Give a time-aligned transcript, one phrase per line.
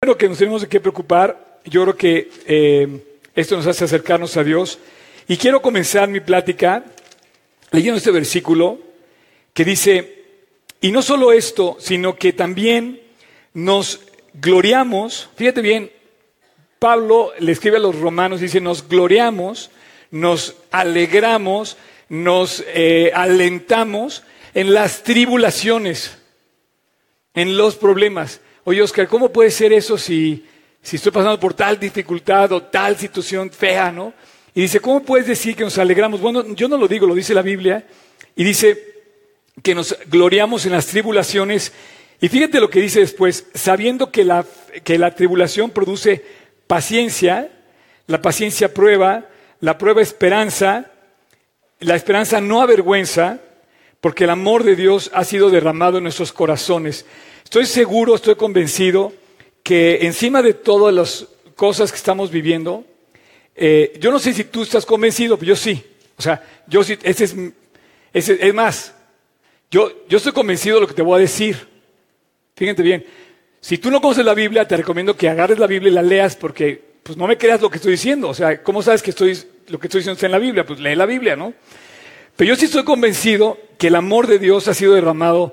[0.00, 1.58] Claro que nos tenemos qué preocupar.
[1.64, 4.78] Yo creo que eh, esto nos hace acercarnos a Dios.
[5.26, 6.84] Y quiero comenzar mi plática
[7.72, 8.78] leyendo este versículo
[9.52, 10.24] que dice,
[10.80, 13.00] y no solo esto, sino que también
[13.54, 14.02] nos
[14.34, 15.90] gloriamos, fíjate bien,
[16.78, 19.72] Pablo le escribe a los romanos, dice, nos gloriamos,
[20.12, 21.76] nos alegramos,
[22.08, 24.22] nos eh, alentamos
[24.54, 26.18] en las tribulaciones,
[27.34, 28.40] en los problemas.
[28.68, 30.44] Oye, Oscar, ¿cómo puede ser eso si,
[30.82, 34.12] si estoy pasando por tal dificultad o tal situación fea, no?
[34.54, 36.20] Y dice, ¿cómo puedes decir que nos alegramos?
[36.20, 37.86] Bueno, yo no lo digo, lo dice la Biblia.
[38.36, 38.78] Y dice
[39.62, 41.72] que nos gloriamos en las tribulaciones.
[42.20, 44.44] Y fíjate lo que dice después, sabiendo que la,
[44.84, 46.22] que la tribulación produce
[46.66, 47.50] paciencia,
[48.06, 50.90] la paciencia prueba, la prueba esperanza,
[51.80, 53.40] la esperanza no avergüenza,
[54.00, 57.04] porque el amor de Dios ha sido derramado en nuestros corazones.
[57.44, 59.12] Estoy seguro, estoy convencido
[59.62, 61.26] que encima de todas las
[61.56, 62.84] cosas que estamos viviendo,
[63.54, 65.82] eh, yo no sé si tú estás convencido, pero yo sí.
[66.16, 67.36] O sea, yo sí, ese es,
[68.12, 68.94] ese, es más,
[69.70, 71.68] yo, yo estoy convencido de lo que te voy a decir.
[72.56, 73.04] Fíjate bien,
[73.60, 76.36] si tú no conoces la Biblia, te recomiendo que agarres la Biblia y la leas
[76.36, 78.28] porque pues no me creas lo que estoy diciendo.
[78.28, 79.36] O sea, ¿cómo sabes que estoy,
[79.68, 80.64] lo que estoy diciendo está en la Biblia?
[80.64, 81.54] Pues lee la Biblia, ¿no?
[82.38, 85.52] Pero yo sí estoy convencido que el amor de Dios ha sido derramado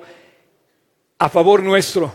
[1.18, 2.14] a favor nuestro.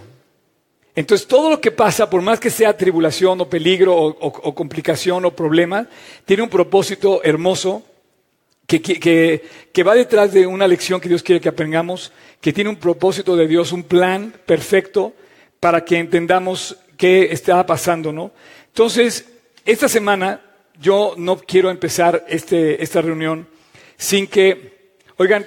[0.96, 5.36] Entonces, todo lo que pasa, por más que sea tribulación o peligro o, complicación o
[5.36, 5.90] problema,
[6.24, 7.84] tiene un propósito hermoso
[8.66, 9.44] que,
[9.86, 13.48] va detrás de una lección que Dios quiere que aprendamos, que tiene un propósito de
[13.48, 15.12] Dios, un plan perfecto
[15.60, 18.32] para que entendamos qué está pasando, ¿no?
[18.68, 19.26] Entonces,
[19.66, 20.40] esta semana
[20.80, 23.52] yo no quiero empezar este, esta reunión
[24.02, 25.46] sin que, oigan,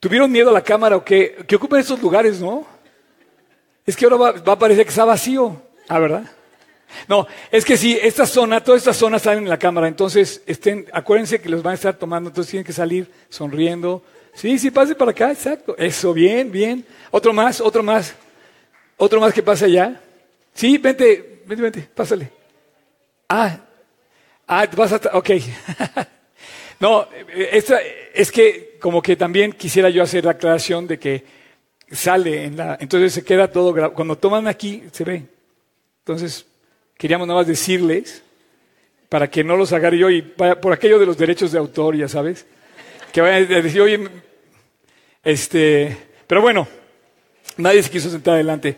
[0.00, 1.44] ¿tuvieron miedo a la cámara o qué?
[1.46, 2.66] Que ocupen estos lugares, ¿no?
[3.84, 5.60] Es que ahora va, a parecer que está vacío.
[5.88, 6.24] Ah, ¿verdad?
[7.06, 10.86] No, es que si esta zona, toda esta zona salen en la cámara, entonces estén,
[10.90, 14.02] acuérdense que los van a estar tomando, entonces tienen que salir sonriendo.
[14.32, 15.76] Sí, sí, pase para acá, exacto.
[15.76, 16.86] Eso, bien, bien.
[17.10, 18.14] Otro más, otro más.
[18.96, 20.00] Otro más que pase allá.
[20.54, 22.30] Sí, vente, vente, vente, pásale.
[23.28, 23.58] Ah,
[24.48, 25.30] ah, vas a, ok.
[26.82, 27.80] no, esta,
[28.12, 31.24] es que como que también quisiera yo hacer la aclaración de que
[31.92, 33.94] sale en la, entonces se queda todo grabado.
[33.94, 35.22] Cuando toman aquí, se ve.
[36.00, 36.44] Entonces,
[36.98, 38.24] queríamos nada más decirles,
[39.08, 42.08] para que no los agarre yo, y por aquello de los derechos de autor, ya
[42.08, 42.46] sabes,
[43.12, 44.08] que vayan a decir, oye,
[45.22, 46.66] este, pero bueno,
[47.58, 48.76] nadie se quiso sentar adelante.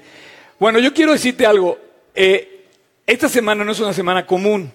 [0.59, 1.79] Bueno, yo quiero decirte algo,
[2.15, 2.67] eh,
[3.07, 4.71] esta semana no es una semana común,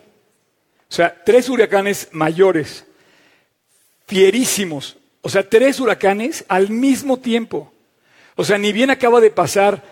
[0.89, 2.87] o sea, tres huracanes mayores,
[4.09, 7.71] fierísimos, o sea, tres huracanes al mismo tiempo.
[8.35, 9.83] O sea, ni bien acaba de pasar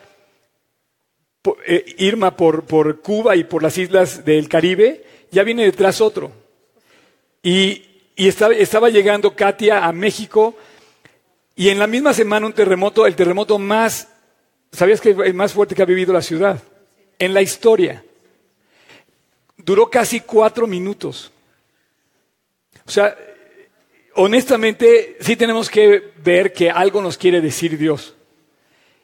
[1.67, 2.66] eh, Irma por,
[3.01, 6.31] Cuba y por las islas del Caribe, ya viene detrás otro.
[7.44, 7.83] Y,
[8.16, 10.56] estaba, llegando Katia a México
[11.56, 14.07] y en la misma semana un terremoto, el terremoto más,
[14.72, 16.59] ¿sabías que el más fuerte que ha vivido la ciudad?
[17.19, 18.03] En la historia.
[19.57, 21.31] Duró casi cuatro minutos.
[22.88, 23.16] O sea,
[24.17, 28.16] honestamente, sí tenemos que ver que algo nos quiere decir Dios.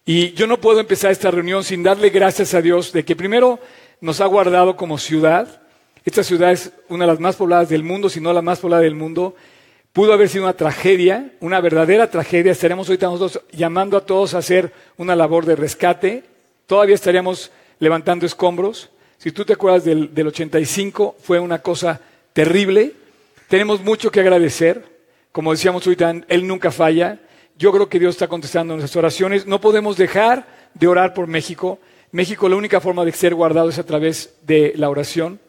[0.05, 3.59] Y yo no puedo empezar esta reunión sin darle gracias a Dios de que primero
[4.01, 5.61] nos ha guardado como ciudad.
[6.03, 8.81] Esta ciudad es una de las más pobladas del mundo, si no la más poblada
[8.81, 9.35] del mundo.
[9.93, 12.51] Pudo haber sido una tragedia, una verdadera tragedia.
[12.51, 16.23] Estaremos ahorita nosotros llamando a todos a hacer una labor de rescate.
[16.65, 18.89] Todavía estaríamos levantando escombros.
[19.19, 22.01] Si tú te acuerdas del, del 85, fue una cosa
[22.33, 22.93] terrible.
[23.47, 24.92] Tenemos mucho que agradecer.
[25.33, 27.19] Como decíamos ahorita, Él nunca falla.
[27.57, 29.47] Yo creo que Dios está contestando nuestras oraciones.
[29.47, 30.45] No podemos dejar
[30.75, 31.79] de orar por México.
[32.11, 35.39] México, la única forma de ser guardado es a través de la oración.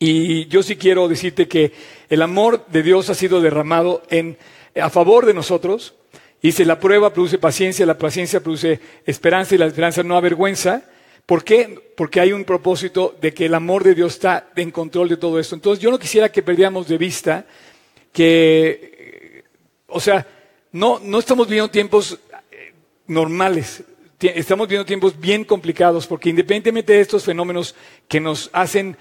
[0.00, 1.70] Y yo sí quiero decirte que
[2.08, 4.36] el amor de Dios ha sido derramado en,
[4.74, 5.94] a favor de nosotros.
[6.42, 10.82] Y si la prueba produce paciencia, la paciencia produce esperanza y la esperanza no avergüenza.
[11.24, 11.92] ¿Por qué?
[11.96, 15.38] Porque hay un propósito de que el amor de Dios está en control de todo
[15.38, 15.54] esto.
[15.54, 17.46] Entonces yo no quisiera que perdiéramos de vista
[18.14, 18.93] que,
[19.94, 20.26] o sea,
[20.72, 22.18] no, no estamos viviendo tiempos
[22.50, 22.74] eh,
[23.06, 23.84] normales,
[24.18, 27.76] estamos viviendo tiempos bien complicados, porque independientemente de estos fenómenos
[28.08, 28.96] que nos hacen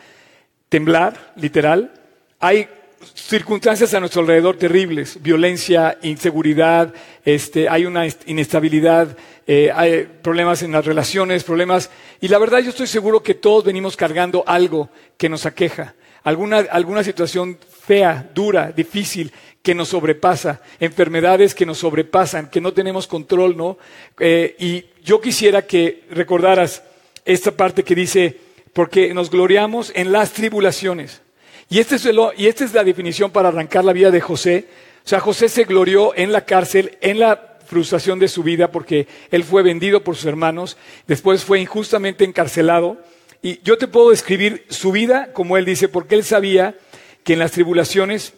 [0.70, 1.92] temblar, literal,
[2.40, 2.68] hay
[3.16, 6.94] circunstancias a nuestro alrededor terribles, violencia, inseguridad,
[7.26, 9.18] este, hay una inestabilidad,
[9.48, 11.90] eh, hay problemas en las relaciones, problemas,
[12.22, 16.60] y la verdad yo estoy seguro que todos venimos cargando algo que nos aqueja, alguna,
[16.70, 19.34] alguna situación fea, dura, difícil,
[19.64, 23.78] que nos sobrepasa, enfermedades que nos sobrepasan, que no tenemos control, ¿no?
[24.20, 26.84] Eh, y yo quisiera que recordaras,
[27.26, 28.38] esta parte que dice,
[28.74, 31.22] porque nos gloriamos en las tribulaciones.
[31.70, 32.06] Y, este es
[32.38, 34.68] y esta es la definición para arrancar la vida de José.
[35.06, 39.08] O sea, José se glorió en la cárcel, en la frustración de su vida, porque
[39.32, 40.76] él fue vendido por sus hermanos,
[41.08, 42.98] después fue injustamente encarcelado.
[43.42, 46.76] Y yo te puedo describir su vida, como él dice, porque él sabía
[47.24, 48.34] que en las tribulaciones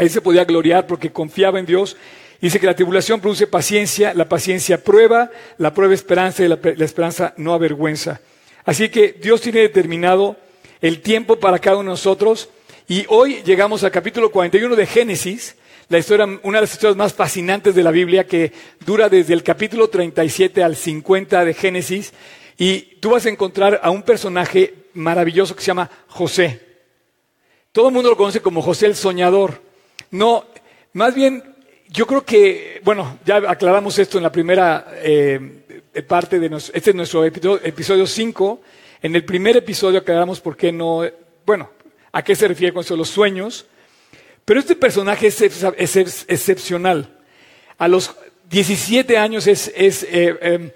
[0.00, 1.96] él se podía gloriar porque confiaba en Dios.
[2.40, 7.34] Dice que la tribulación produce paciencia, la paciencia prueba, la prueba esperanza y la, esperanza
[7.36, 8.20] no avergüenza.
[8.64, 10.36] Así que Dios tiene determinado
[10.80, 12.48] el tiempo para cada uno de nosotros
[12.88, 15.56] y hoy llegamos al capítulo 41 de Génesis,
[15.90, 18.52] la historia, una de las historias más fascinantes de la Biblia que
[18.86, 22.14] dura desde el capítulo 37 al 50 de Génesis
[22.56, 26.60] y tú vas a encontrar a un personaje maravilloso que se llama José.
[27.72, 29.69] Todo el mundo lo conoce como José el Soñador.
[30.10, 30.44] No,
[30.94, 31.42] más bien,
[31.88, 36.90] yo creo que, bueno, ya aclaramos esto en la primera eh, parte de nuestro, este
[36.90, 38.60] es nuestro episodio 5.
[39.02, 41.02] En el primer episodio aclaramos por qué no,
[41.46, 41.70] bueno,
[42.12, 43.66] a qué se refiere con eso, los sueños.
[44.44, 47.18] Pero este personaje es, excepcional.
[47.78, 48.16] A los
[48.48, 49.68] 17 años es,
[50.10, 50.70] eh, em,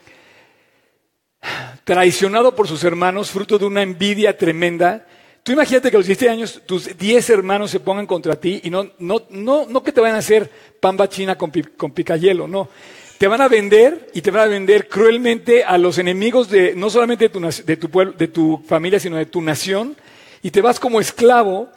[1.83, 5.07] traicionado por sus hermanos, fruto de una envidia tremenda.
[5.45, 8.71] Tú imagínate que a los 17 años tus 10 hermanos se pongan contra ti y
[8.71, 10.51] no, no, no, no que te vayan a hacer
[10.81, 12.71] pamba china con, con picayelo, no.
[13.19, 16.89] Te van a vender y te van a vender cruelmente a los enemigos de no
[16.89, 19.95] solamente de tu, de tu, pueblo, de tu familia, sino de tu nación.
[20.43, 21.69] Y te vas como esclavo.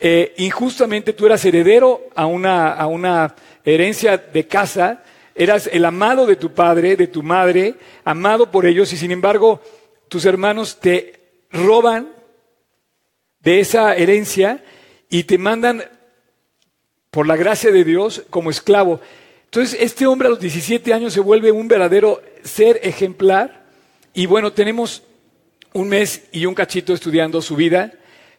[0.00, 5.04] Eh, injustamente tú eras heredero a una, a una herencia de casa.
[5.36, 8.92] Eras el amado de tu padre, de tu madre, amado por ellos.
[8.92, 9.60] Y sin embargo,
[10.08, 11.20] tus hermanos te
[11.52, 12.20] roban
[13.42, 14.62] de esa herencia
[15.08, 15.84] y te mandan,
[17.10, 19.00] por la gracia de Dios, como esclavo.
[19.44, 23.66] Entonces, este hombre a los 17 años se vuelve un verdadero ser ejemplar.
[24.14, 25.02] Y bueno, tenemos
[25.74, 27.92] un mes y un cachito estudiando su vida.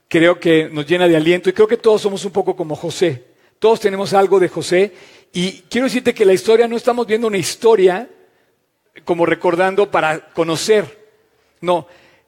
[0.07, 3.23] Creo que nos llena de aliento y creo que todos somos un poco como José.
[3.59, 4.91] Todos tenemos algo de José.
[5.31, 8.09] Y quiero decirte que la historia, no estamos viendo una historia
[9.05, 11.03] como recordando para conocer.
[11.61, 11.87] No,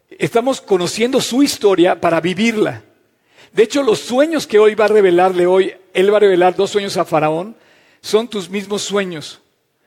[0.09, 2.83] Estamos conociendo su historia para vivirla.
[3.51, 6.71] De hecho, los sueños que hoy va a revelarle hoy, él va a revelar dos
[6.71, 7.55] sueños a Faraón,
[8.01, 9.41] son tus mismos sueños.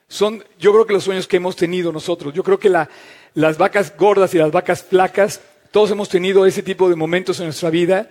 [0.08, 2.32] Son, yo creo que los sueños que hemos tenido nosotros.
[2.34, 6.88] Yo creo que las vacas gordas y las vacas flacas, todos hemos tenido ese tipo
[6.88, 8.08] de momentos en nuestra vida.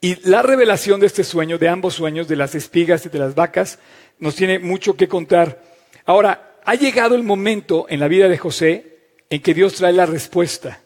[0.00, 3.34] Y la revelación de este sueño, de ambos sueños, de las espigas y de las
[3.34, 3.80] vacas,
[4.18, 5.60] nos tiene mucho que contar.
[6.06, 8.98] Ahora, ha llegado el momento en la vida de José
[9.28, 10.80] en que Dios trae la respuesta.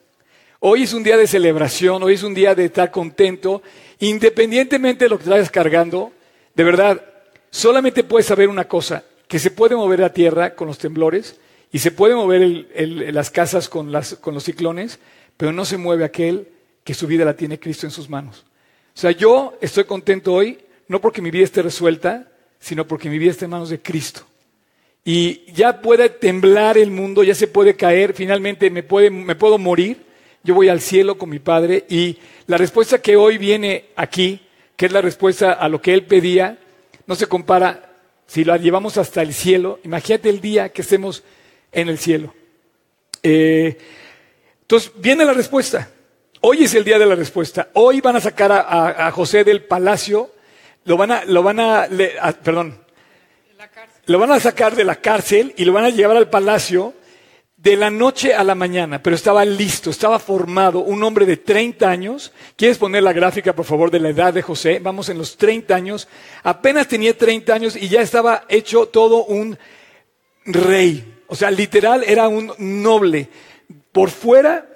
[0.67, 3.63] Hoy es un día de celebración, hoy es un día de estar contento,
[3.99, 6.11] independientemente de lo que estás cargando,
[6.55, 7.05] de verdad,
[7.51, 11.39] solamente puedes saber una cosa, que se puede mover la tierra con los temblores
[11.71, 12.67] y se puede mover
[13.13, 15.01] las casas con, los ciclones,
[15.37, 16.49] pero no se mueve aquel
[16.83, 18.47] que su vida la tiene Cristo en sus manos.
[18.95, 23.19] O sea, yo estoy contento hoy, no porque mi vida esté resuelta, sino porque mi
[23.19, 24.23] vida está en manos de Cristo.
[25.05, 30.14] Y ya puede temblar el mundo, ya se puede caer, finalmente me puedo morir,
[30.45, 34.47] yo voy al cielo con mi Padre y la respuesta que hoy viene aquí,
[34.77, 36.59] que es la respuesta a lo que Él pedía,
[37.07, 37.95] no se compara
[38.27, 39.81] si la llevamos hasta el cielo.
[39.85, 41.25] Imagínate el día que estemos
[41.73, 42.35] en el cielo.
[43.23, 43.79] Eh,
[44.61, 45.89] entonces, viene la respuesta.
[46.43, 47.71] Hoy es el día de la respuesta.
[47.73, 50.31] Hoy van a sacar a, José del palacio,
[50.85, 51.89] lo van a, lo van a,
[52.43, 52.79] perdón,
[54.05, 56.93] lo van a sacar de la cárcel y lo van a llevar al palacio
[57.65, 61.89] de la noche a la mañana, pero estaba listo, estaba formado, un hombre de 30
[61.89, 62.31] años.
[62.57, 64.81] ¿Quieres poner la gráfica, por favor, de la edad de José?
[64.83, 66.07] Vamos en los 30 años.
[66.43, 69.57] Apenas tenía 30 años y ya estaba hecho todo un
[70.45, 71.23] rey.
[71.27, 73.31] O sea, literal era un noble.
[73.93, 74.69] Por fuera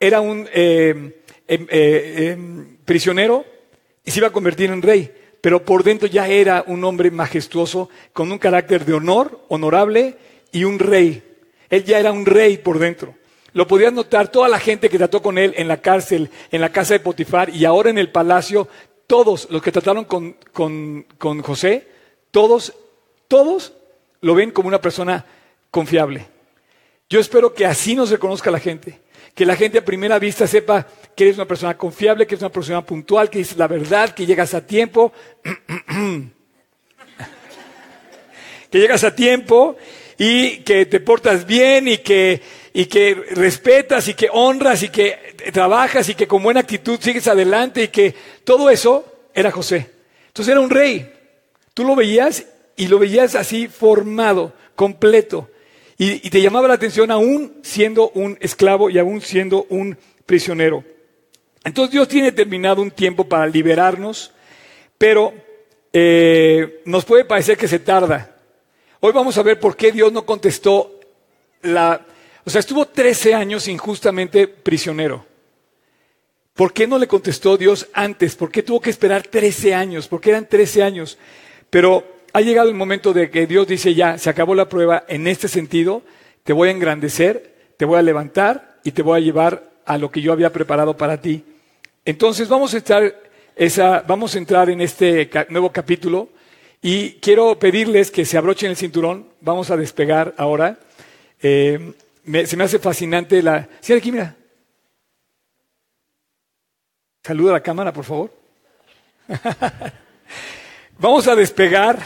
[0.00, 3.44] era un eh, em, eh, em, prisionero
[4.02, 5.12] y se iba a convertir en rey.
[5.42, 10.16] Pero por dentro ya era un hombre majestuoso, con un carácter de honor, honorable
[10.52, 11.29] y un rey.
[11.70, 13.14] Él ya era un rey por dentro.
[13.52, 16.70] Lo podías notar toda la gente que trató con él en la cárcel, en la
[16.70, 18.68] casa de Potifar y ahora en el palacio,
[19.06, 21.88] todos los que trataron con, con José,
[22.30, 22.74] todos,
[23.26, 23.72] todos
[24.20, 25.24] lo ven como una persona
[25.70, 26.26] confiable.
[27.08, 29.00] Yo espero que así nos reconozca la gente.
[29.34, 30.86] Que la gente a primera vista sepa
[31.16, 34.26] que eres una persona confiable, que eres una persona puntual, que dices la verdad, que
[34.26, 35.12] llegas a tiempo.
[38.70, 39.76] que llegas a tiempo
[40.22, 42.42] y que te portas bien y que,
[42.74, 47.26] y que respetas y que honras y que trabajas y que con buena actitud sigues
[47.26, 49.90] adelante y que todo eso era José.
[50.26, 51.10] Entonces era un rey.
[51.72, 52.44] Tú lo veías
[52.76, 55.48] y lo veías así formado, completo.
[55.96, 59.96] Y, te llamaba la atención aún siendo un esclavo y aún siendo un
[60.26, 60.84] prisionero.
[61.64, 64.32] Entonces Dios tiene determinado un tiempo para liberarnos,
[64.98, 65.32] pero
[65.94, 68.36] eh, nos puede parecer que se tarda.
[69.02, 71.00] Hoy vamos a ver por qué Dios no contestó
[71.62, 72.04] la...
[72.44, 75.24] O sea, estuvo 13 años injustamente prisionero.
[76.52, 78.36] ¿Por qué no le contestó Dios antes?
[78.36, 80.06] ¿Por qué tuvo que esperar 13 años?
[80.06, 81.16] ¿Por qué eran 13 años?
[81.70, 82.04] Pero
[82.34, 85.48] ha llegado el momento de que Dios dice ya, se acabó la prueba en este
[85.48, 86.02] sentido,
[86.44, 90.10] te voy a engrandecer, te voy a levantar y te voy a llevar a lo
[90.10, 91.42] que yo había preparado para ti.
[92.04, 93.18] Entonces vamos a estar
[93.56, 96.28] esa, vamos a entrar en este nuevo capítulo
[96.82, 99.28] y quiero pedirles que se abrochen el cinturón.
[99.40, 100.78] Vamos a despegar ahora.
[101.42, 101.92] Eh,
[102.46, 103.68] se me hace fascinante la.
[103.80, 104.36] Sí, aquí, mira.
[107.22, 108.32] Saluda a la cámara, por favor.
[110.98, 111.98] Vamos a despegar.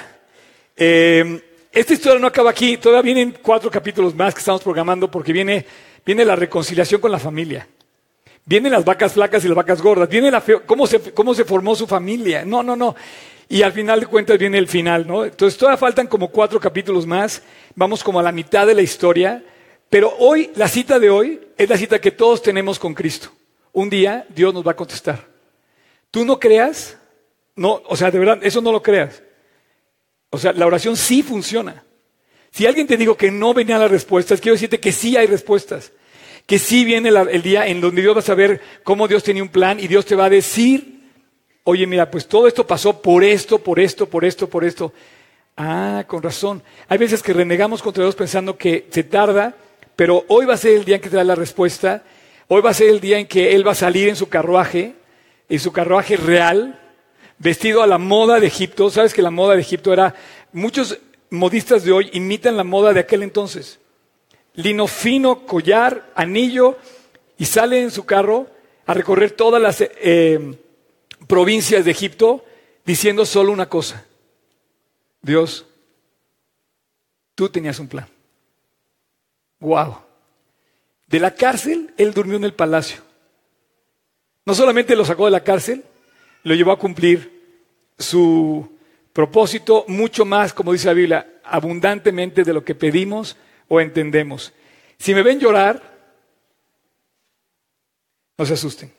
[0.77, 1.41] Eh,
[1.71, 2.77] esta historia no acaba aquí.
[2.77, 5.65] Todavía vienen cuatro capítulos más que estamos programando porque viene,
[6.05, 7.69] viene la reconciliación con la familia.
[8.45, 10.09] Vienen las vacas flacas y las vacas gordas.
[10.09, 12.45] Viene la cómo, se, cómo se formó su familia.
[12.45, 12.95] No, no, no.
[13.49, 15.25] Y al final de cuentas viene el final, ¿no?
[15.25, 17.43] Entonces todavía faltan como cuatro capítulos más.
[17.75, 19.45] Vamos como a la mitad de la historia.
[19.91, 23.31] Pero hoy, la cita de hoy, es la cita que todos tenemos con Cristo.
[23.73, 25.27] Un día Dios nos va a contestar.
[26.11, 26.97] Tú no creas,
[27.57, 29.23] no, o sea, de verdad, eso no lo creas.
[30.31, 31.85] O sea, la oración sí funciona.
[32.51, 35.93] Si alguien te dijo que no venía las respuestas, quiero decirte que sí hay respuestas
[36.47, 39.49] que sí viene el día en donde Dios va a saber cómo Dios tenía un
[39.49, 40.94] plan y Dios te va a decir,
[41.65, 44.93] oye, mira, pues todo esto pasó por esto, por esto, por esto, por esto.
[45.57, 46.63] Ah, con razón.
[46.89, 49.55] Hay veces que renegamos contra Dios pensando que se tarda,
[49.97, 52.03] pero hoy va a ser el día en que te da la respuesta.
[52.49, 54.95] Hoy va a ser el día en que Él va a salir en su carruaje,
[55.49, 56.81] en su carruaje real,
[57.39, 58.91] vestido a la moda de Egipto.
[58.91, 60.15] Sabes que la moda de Egipto era,
[60.53, 60.99] muchos
[61.31, 63.81] modistas de hoy imitan la moda de aquel entonces
[64.55, 66.77] lino fino, collar, anillo,
[67.37, 68.47] y sale en su carro
[68.87, 70.55] a recorrer todas las eh,
[71.27, 72.45] provincias de Egipto
[72.85, 74.05] diciendo solo una cosa.
[75.23, 75.67] Dios,
[77.35, 78.09] tú tenías un plan.
[79.61, 79.99] Wow.
[81.07, 83.03] De la cárcel, él durmió en el palacio.
[84.45, 85.85] No solamente lo sacó de la cárcel,
[86.43, 87.33] lo llevó a cumplir
[87.99, 88.69] su
[89.13, 93.37] propósito mucho más, como dice la Biblia, abundantemente de lo que pedimos
[93.69, 94.53] o entendemos.
[94.99, 95.95] Si me ven llorar,
[98.37, 98.93] no se asusten.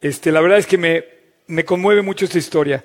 [0.00, 1.04] Este, la verdad es que me,
[1.48, 2.84] me conmueve mucho esta historia.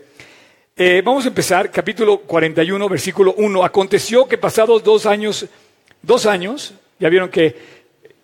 [0.76, 3.64] Eh, vamos a empezar, capítulo 41, versículo 1.
[3.64, 5.46] Aconteció que pasados dos años,
[6.02, 7.56] dos años, ya vieron que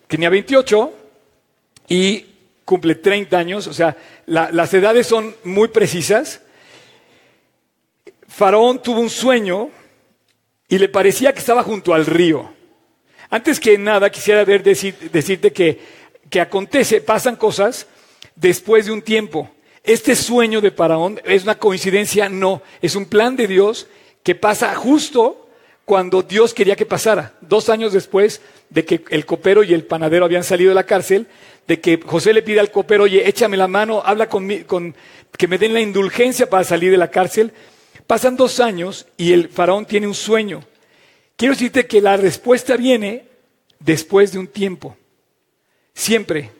[0.08, 0.92] tenía 28
[1.88, 2.26] y
[2.64, 6.40] cumple 30 años, o sea, las edades son muy precisas.
[8.26, 9.70] Faraón tuvo un sueño
[10.68, 12.50] y le parecía que estaba junto al río.
[13.28, 15.78] Antes que nada, quisiera ver decirte que,
[16.30, 17.86] que acontece, pasan cosas
[18.34, 19.50] después de un tiempo.
[19.82, 23.86] Este sueño de Paraón es una coincidencia, no, es un plan de Dios
[24.22, 25.48] que pasa justo
[25.84, 27.34] cuando Dios quería que pasara.
[27.40, 31.26] Dos años después de que el copero y el panadero habían salido de la cárcel,
[31.66, 34.94] de que José le pide al copero, oye, échame la mano, habla con, con
[35.36, 37.52] que me den la indulgencia para salir de la cárcel.
[38.06, 40.62] Pasan dos años y el faraón tiene un sueño.
[41.36, 43.24] Quiero decirte que la respuesta viene
[43.78, 44.96] después de un tiempo.
[45.94, 46.50] Siempre.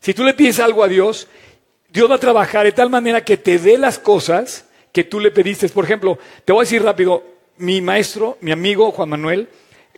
[0.00, 1.28] Si tú le pides algo a Dios,
[1.98, 5.32] Dios va a trabajar de tal manera que te dé las cosas que tú le
[5.32, 5.68] pediste.
[5.68, 7.24] Por ejemplo, te voy a decir rápido,
[7.56, 9.48] mi maestro, mi amigo Juan Manuel,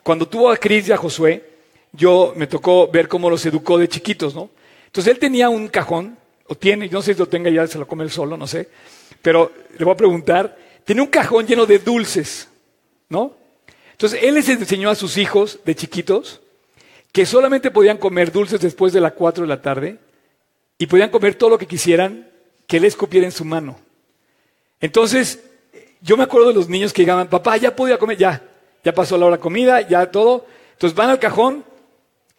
[0.02, 1.44] cuando tuvo a Cris y a Josué,
[1.92, 4.48] yo me tocó ver cómo los educó de chiquitos, ¿no?
[4.86, 6.16] Entonces él tenía un cajón,
[6.46, 8.70] o tiene, no sé si lo tenga ya, se lo come él solo, no sé,
[9.20, 12.48] pero le voy a preguntar, tiene un cajón lleno de dulces,
[13.10, 13.36] ¿no?
[13.92, 16.40] Entonces, él les enseñó a sus hijos de chiquitos
[17.12, 19.98] que solamente podían comer dulces después de las 4 de la tarde
[20.80, 22.26] y podían comer todo lo que quisieran
[22.66, 23.78] que él escupiera en su mano.
[24.80, 25.38] Entonces,
[26.00, 28.42] yo me acuerdo de los niños que llegaban, papá, ya podía comer, ya,
[28.82, 30.46] ya pasó la hora de comida, ya todo.
[30.72, 31.66] Entonces van al cajón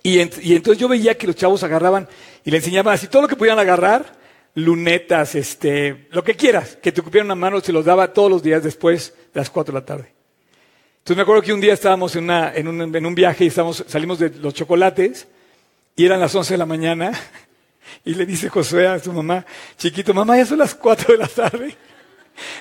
[0.01, 2.07] y, entonces yo veía que los chavos agarraban
[2.43, 4.11] y le enseñaban así todo lo que podían agarrar,
[4.55, 8.41] lunetas, este, lo que quieras, que te ocupieran una mano, se los daba todos los
[8.41, 10.13] días después de las 4 de la tarde.
[10.97, 12.27] Entonces me acuerdo que un día estábamos en,
[12.67, 15.27] un, viaje y salimos de los chocolates
[15.95, 17.11] y eran las 11 de la mañana
[18.03, 19.45] y le dice Josué a su mamá,
[19.77, 21.75] chiquito, mamá, ya son las 4 de la tarde.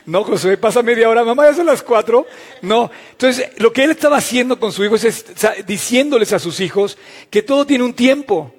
[0.06, 2.26] No, Josué, pasa media hora, mamá, ya son las 4.
[2.62, 2.90] No.
[3.12, 5.24] Entonces, lo que él estaba haciendo con su hijo es
[5.66, 6.98] diciéndoles a sus hijos
[7.30, 8.54] que todo tiene un tiempo.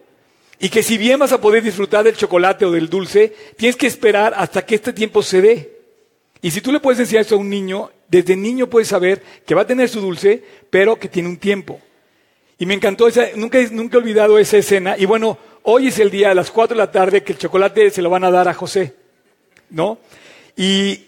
[0.60, 3.88] Y que si bien vas a poder disfrutar del chocolate o del dulce, tienes que
[3.88, 5.82] esperar hasta que este tiempo se dé.
[6.42, 9.56] Y si tú le puedes enseñar eso a un niño, desde niño puede saber que
[9.56, 11.80] va a tener su dulce, pero que tiene un tiempo.
[12.60, 14.96] Y me encantó esa, nunca, nunca he olvidado esa escena.
[14.98, 17.90] Y bueno, hoy es el día a las 4 de la tarde que el chocolate
[17.90, 18.96] se lo van a dar a José,
[19.70, 20.00] ¿no?
[20.56, 21.06] Y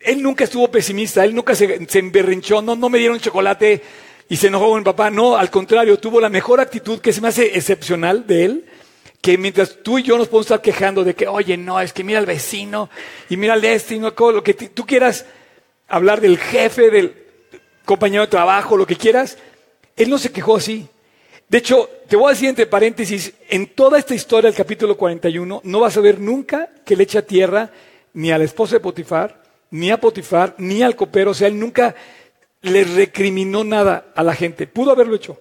[0.00, 3.82] él nunca estuvo pesimista, él nunca se, se no, no me dieron chocolate
[4.28, 5.10] y se enojó con mi papá.
[5.10, 8.64] No, al contrario, tuvo la mejor actitud que se me hace excepcional de él
[9.26, 12.04] que mientras tú y yo nos podemos estar quejando de que, oye, no, es que
[12.04, 12.88] mira al vecino
[13.28, 15.26] y mira al este y no, lo que tú quieras
[15.88, 17.24] hablar del jefe, del
[17.84, 19.36] compañero de trabajo, lo que quieras,
[19.96, 20.88] él no se quejó así.
[21.48, 25.60] De hecho, te voy a decir entre paréntesis, en toda esta historia del capítulo 41
[25.62, 27.70] no vas a ver nunca que le eche a tierra
[28.14, 31.30] ni a la esposa de Potifar, ni a Potifar, ni al copero.
[31.30, 31.94] O sea, él nunca
[32.62, 34.66] le recriminó nada a la gente.
[34.66, 35.40] Pudo haberlo hecho.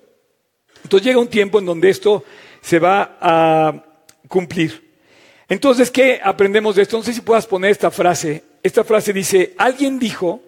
[0.84, 2.24] Entonces llega un tiempo en donde esto
[2.62, 3.74] se va a
[4.28, 4.86] cumplir.
[5.50, 6.98] Entonces, ¿qué aprendemos de esto?
[6.98, 8.44] No sé si puedas poner esta frase.
[8.62, 10.42] Esta frase dice, alguien dijo,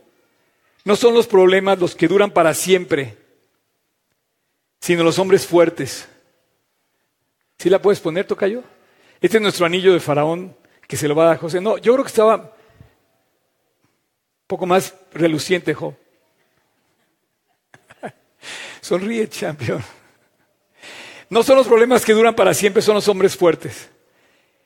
[0.83, 3.17] no son los problemas los que duran para siempre,
[4.79, 6.07] sino los hombres fuertes.
[7.57, 8.63] ¿Sí la puedes poner, Tocayo?
[9.19, 10.55] Este es nuestro anillo de faraón
[10.87, 11.59] que se lo va a dar José.
[11.59, 12.51] No, yo creo que estaba un
[14.47, 15.95] poco más reluciente, Job.
[18.81, 19.83] Sonríe, champion.
[21.29, 23.89] No son los problemas que duran para siempre, son los hombres fuertes.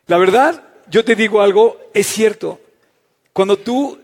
[0.06, 2.60] La verdad, yo te digo algo, es cierto.
[3.34, 4.00] Cuando tú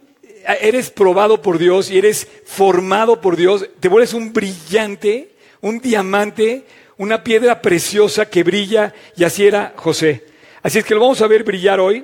[0.61, 6.65] eres probado por Dios y eres formado por Dios, te vuelves un brillante, un diamante,
[6.97, 10.25] una piedra preciosa que brilla, y así era José.
[10.61, 12.03] Así es que lo vamos a ver brillar hoy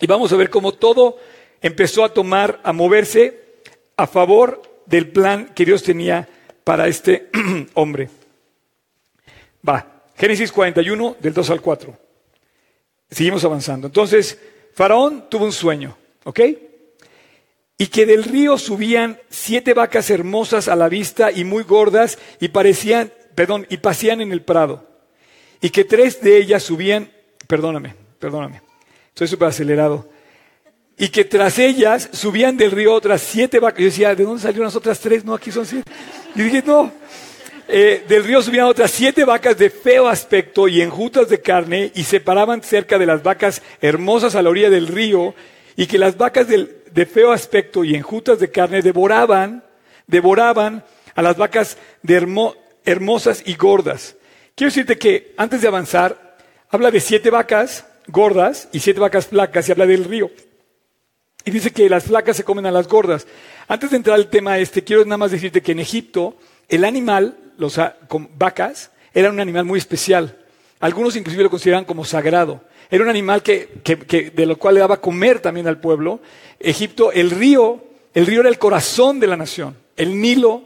[0.00, 1.18] y vamos a ver cómo todo
[1.60, 3.42] empezó a tomar, a moverse
[3.96, 6.28] a favor del plan que Dios tenía
[6.64, 7.30] para este
[7.74, 8.08] hombre.
[9.68, 11.98] Va, Génesis 41, del 2 al 4.
[13.10, 13.86] Seguimos avanzando.
[13.86, 14.38] Entonces,
[14.74, 16.40] Faraón tuvo un sueño, ¿ok?
[17.78, 22.48] Y que del río subían siete vacas hermosas a la vista y muy gordas y
[22.48, 24.84] parecían, perdón, y pasían en el prado.
[25.60, 27.10] Y que tres de ellas subían,
[27.46, 28.62] perdóname, perdóname,
[29.08, 30.08] estoy súper acelerado.
[30.98, 33.78] Y que tras ellas subían del río otras siete vacas.
[33.78, 35.24] Yo decía, ¿de dónde salieron las otras tres?
[35.24, 35.88] No, aquí son siete.
[36.34, 36.90] Y dije, no,
[37.68, 42.02] eh, del río subían otras siete vacas de feo aspecto y enjutas de carne y
[42.02, 45.34] se paraban cerca de las vacas hermosas a la orilla del río
[45.76, 46.48] y que las vacas
[46.92, 49.64] de feo aspecto y enjutas de carne devoraban,
[50.06, 52.26] devoraban a las vacas de
[52.84, 54.16] hermosas y gordas.
[54.54, 56.36] Quiero decirte que antes de avanzar,
[56.70, 60.30] habla de siete vacas gordas y siete vacas flacas y habla del río.
[61.44, 63.26] Y dice que las flacas se comen a las gordas.
[63.68, 66.36] Antes de entrar al tema este, quiero nada más decirte que en Egipto
[66.68, 67.80] el animal los
[68.36, 70.36] vacas, era un animal muy especial.
[70.80, 72.62] Algunos inclusive lo consideraban como sagrado.
[72.90, 73.68] Era un animal que,
[74.34, 76.20] de lo cual le daba comer también al pueblo.
[76.58, 77.82] Egipto, el río,
[78.14, 79.76] el río era el corazón de la nación.
[79.96, 80.62] El Nilo,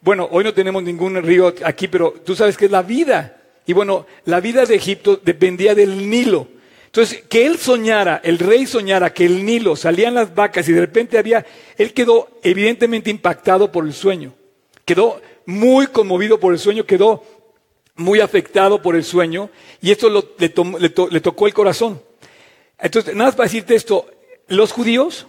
[0.00, 3.40] bueno, hoy no tenemos ningún río aquí, pero tú sabes que es la vida.
[3.66, 6.48] Y bueno, la vida de Egipto dependía del Nilo.
[6.86, 10.80] Entonces, que él soñara, el rey soñara que el Nilo salían las vacas y de
[10.80, 11.46] repente había,
[11.78, 14.34] él quedó evidentemente impactado por el sueño.
[14.84, 17.24] Quedó muy conmovido por el sueño, quedó
[17.96, 19.50] muy afectado por el sueño
[19.80, 22.02] y esto le, tocó el corazón.
[22.78, 24.10] Entonces, nada más para decirte esto,
[24.48, 25.26] los judíos,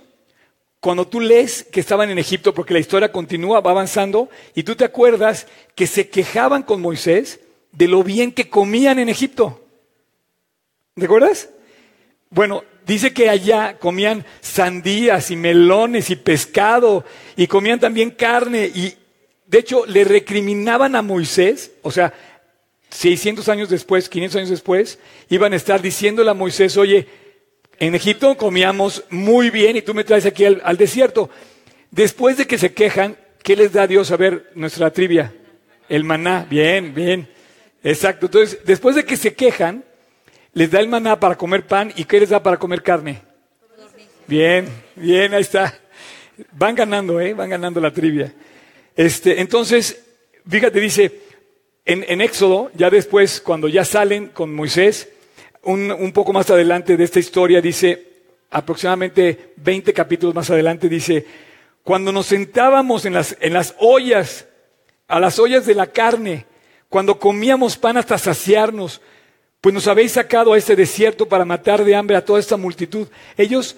[0.80, 4.76] cuando tú lees que estaban en Egipto, porque la historia continúa, va avanzando, y tú
[4.76, 7.40] te acuerdas que se quejaban con Moisés
[7.72, 9.62] de lo bien que comían en Egipto.
[10.96, 11.50] ¿De acuerdas?
[12.30, 18.98] Bueno, dice que allá comían sandías y melones y pescado y comían también carne y
[19.54, 22.12] de hecho, le recriminaban a Moisés, o sea,
[22.94, 27.08] 600 años después, 500 años después, iban a estar diciéndole a Moisés, oye,
[27.80, 31.30] en Egipto comíamos muy bien y tú me traes aquí al, desierto.
[31.90, 35.34] Después de que se quejan, ¿qué les da Dios a ver nuestra trivia?
[35.90, 37.28] El maná, bien, bien.
[37.84, 38.28] Exacto.
[38.28, 39.84] Entonces, después de que se quejan,
[40.54, 43.22] les da el maná para comer pan y ¿qué les da para comer carne?
[44.28, 45.78] Bien, bien, ahí está.
[46.52, 47.34] Van ganando, ¿eh?
[47.34, 48.34] Van ganando la trivia.
[48.96, 50.00] Este, entonces,
[50.48, 51.23] fíjate, dice,
[51.86, 55.10] en, Éxodo, ya después, cuando ya salen con Moisés,
[55.64, 58.08] un, poco más adelante de esta historia, dice,
[58.50, 61.26] aproximadamente 20 capítulos más adelante, dice,
[61.84, 64.48] cuando nos sentábamos en las, en las ollas,
[65.08, 66.46] a las ollas de la carne,
[66.88, 69.02] cuando comíamos pan hasta saciarnos,
[69.60, 73.08] pues nos habéis sacado a este desierto para matar de hambre a toda esta multitud.
[73.36, 73.76] Ellos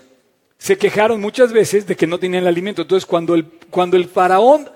[0.58, 2.84] se quejaron muchas veces de que no tenían alimento.
[2.84, 4.70] Entonces, cuando el, cuando el faraón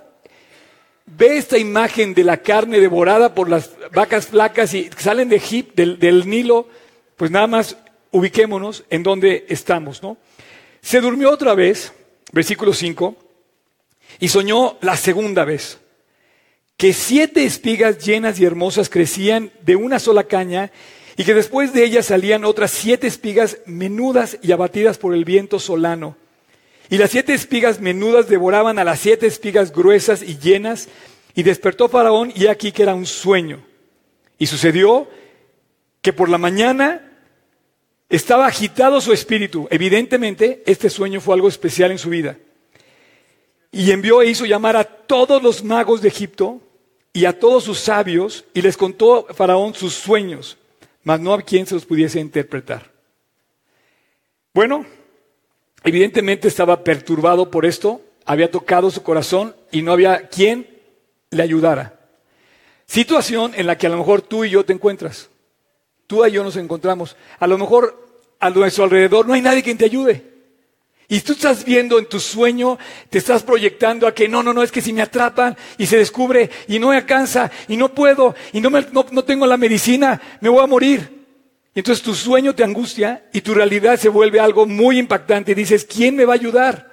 [1.17, 5.73] ve esta imagen de la carne devorada por las vacas flacas y salen de Egipto,
[5.75, 6.67] del, Nilo,
[7.17, 7.77] pues nada más
[8.11, 10.17] ubiquémonos en donde estamos, ¿no?
[10.81, 11.93] Se durmió otra vez,
[12.31, 13.15] versículo 5,
[14.19, 15.79] y soñó la segunda vez.
[16.77, 20.71] que siete espigas llenas y hermosas crecían de una sola caña
[21.17, 25.59] y que después de ellas salían otras siete espigas menudas y abatidas por el viento
[25.59, 26.15] solano.
[26.89, 30.89] Y las siete espigas menudas devoraban a las siete espigas gruesas y llenas,
[31.35, 33.63] y despertó Faraón y aquí que era un sueño.
[34.37, 35.07] Y sucedió
[36.01, 37.11] que por la mañana
[38.09, 39.67] estaba agitado su espíritu.
[39.69, 42.37] Evidentemente, este sueño fue algo especial en su vida.
[43.71, 46.61] Y envió e hizo llamar a todos los magos de Egipto
[47.13, 50.57] y a todos sus sabios, y les contó Faraón sus sueños
[51.03, 52.91] mas no a quien se los pudiese interpretar.
[54.53, 54.85] Bueno,
[55.83, 60.67] evidentemente estaba perturbado por esto, había tocado su corazón y no había quien
[61.31, 61.99] le ayudara.
[62.85, 65.29] Situación en la que a lo mejor tú y yo te encuentras.
[66.07, 67.15] Tú y yo nos encontramos.
[67.37, 70.25] A lo mejor a nuestro alrededor no hay nadie quien te ayude.
[71.07, 72.77] Y tú estás viendo en tu sueño,
[73.09, 75.97] te estás proyectando a que no, no, no, es que si me atrapan y se
[75.97, 79.57] descubre y no me alcanza y no puedo y no, me, no, no tengo la
[79.57, 81.18] medicina, me voy a morir.
[81.75, 85.55] Y entonces tu sueño te angustia y tu realidad se vuelve algo muy impactante y
[85.55, 86.89] dices, ¿quién me va a ayudar?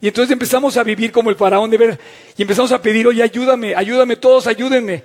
[0.00, 1.98] Y entonces empezamos a vivir como el faraón de ver
[2.36, 5.04] y empezamos a pedir, oye, ayúdame, ayúdame, todos ayúdenme.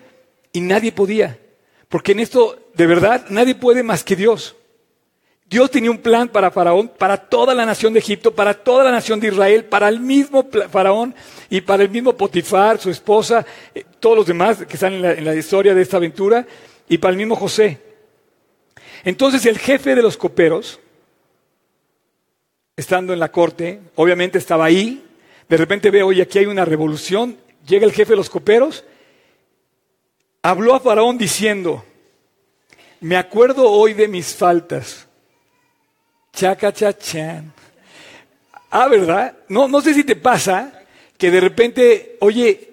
[0.53, 1.37] Y nadie podía,
[1.89, 4.55] porque en esto, de verdad, nadie puede más que Dios.
[5.47, 8.91] Dios tenía un plan para Faraón, para toda la nación de Egipto, para toda la
[8.91, 11.13] nación de Israel, para el mismo Faraón
[11.49, 15.13] y para el mismo Potifar, su esposa, eh, todos los demás que están en la,
[15.13, 16.47] en la historia de esta aventura,
[16.87, 17.84] y para el mismo José.
[19.05, 20.79] Entonces el jefe de los coperos,
[22.75, 25.05] estando en la corte, obviamente estaba ahí,
[25.47, 28.83] de repente ve, oye, aquí hay una revolución, llega el jefe de los coperos,
[30.41, 31.85] habló a Faraón diciendo,
[32.99, 35.07] me acuerdo hoy de mis faltas
[36.35, 37.53] Chaca, chachan.
[38.69, 39.37] Ah, ¿verdad?
[39.47, 40.83] No, no sé si te pasa
[41.17, 42.71] que de repente, oye,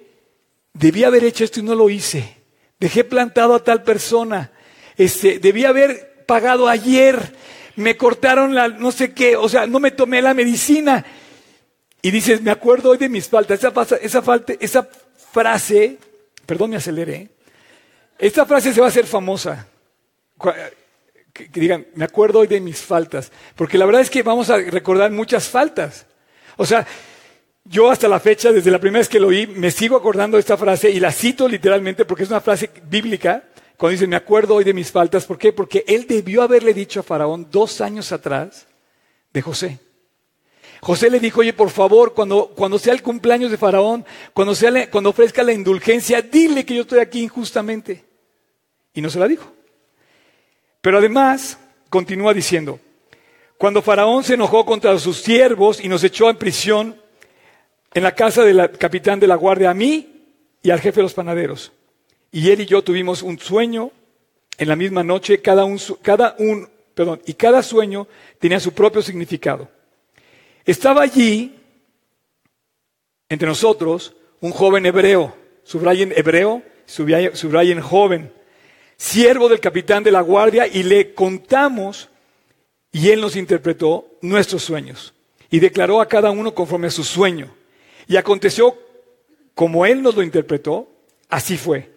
[0.72, 2.38] debía haber hecho esto y no lo hice.
[2.80, 4.50] Dejé plantado a tal persona.
[4.96, 7.34] Este, debía haber pagado ayer.
[7.76, 11.04] Me cortaron la no sé qué, o sea, no me tomé la medicina.
[12.00, 13.62] Y dices, me acuerdo hoy de mis faltas.
[13.62, 14.22] Esa, esa,
[14.60, 14.88] esa
[15.30, 15.98] frase,
[16.46, 17.28] perdón, me aceleré.
[18.18, 19.66] Esta frase se va a hacer famosa
[21.32, 24.56] que, digan, me acuerdo hoy de mis faltas, porque la verdad es que vamos a
[24.56, 26.06] recordar muchas faltas.
[26.56, 26.86] O sea,
[27.64, 30.40] yo hasta la fecha, desde la primera vez que lo oí, me sigo acordando de
[30.40, 33.44] esta frase y la cito literalmente porque es una frase bíblica,
[33.82, 35.26] cuando dice, me acuerdo hoy de mis faltas.
[35.26, 35.52] ¿Por qué?
[35.52, 38.68] Porque él debió haberle dicho a Faraón dos años atrás
[39.32, 39.80] de José.
[40.80, 44.88] José le dijo, oye, por favor, cuando, cuando sea el cumpleaños de Faraón, cuando, sea
[44.88, 48.04] cuando ofrezca la indulgencia, dile que yo estoy aquí injustamente.
[48.94, 49.52] Y no se la dijo.
[50.80, 51.58] Pero además,
[51.90, 52.78] continúa diciendo,
[53.58, 57.02] cuando Faraón se enojó contra sus siervos y nos echó en prisión
[57.92, 61.14] en la casa del capitán de la guardia, a mí y al jefe de los
[61.14, 61.72] panaderos.
[62.32, 63.92] Y él y yo tuvimos un sueño
[64.56, 69.02] en la misma noche, cada un, cada un, perdón, y cada sueño tenía su propio
[69.02, 69.68] significado.
[70.64, 71.54] Estaba allí,
[73.28, 78.32] entre nosotros, un joven hebreo, subrayen hebreo, subrayen joven,
[78.96, 82.08] siervo del capitán de la guardia, y le contamos,
[82.92, 85.12] y él nos interpretó nuestros sueños,
[85.50, 87.54] y declaró a cada uno conforme a su sueño.
[88.08, 88.78] Y aconteció,
[89.54, 90.88] como él nos lo interpretó,
[91.28, 91.91] así fue.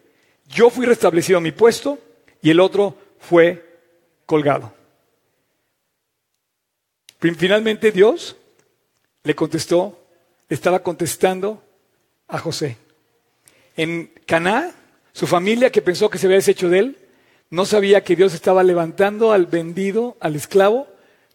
[0.48, 2.00] Yo fui restablecido a mi puesto,
[2.42, 3.80] y el otro fue
[4.26, 4.72] colgado.
[7.20, 8.36] Finalmente Dios
[9.24, 10.00] le contestó,
[10.48, 11.64] le estaba contestando
[12.28, 12.78] a José.
[13.76, 14.76] En Caná
[15.12, 16.98] su familia, que pensó que se había deshecho de él,
[17.50, 20.88] no sabía que Dios estaba levantando al vendido, al esclavo,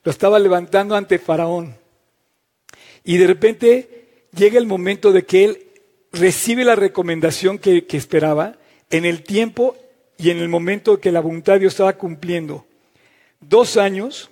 [0.05, 1.77] lo estaba levantando ante Faraón.
[3.03, 5.67] Y de repente llega el momento de que él
[6.13, 8.60] recibe la recomendación que, que esperaba
[8.91, 9.77] en el tiempo
[10.19, 12.67] y en el momento que la voluntad de Dios estaba cumpliendo.
[13.41, 14.29] Dos años,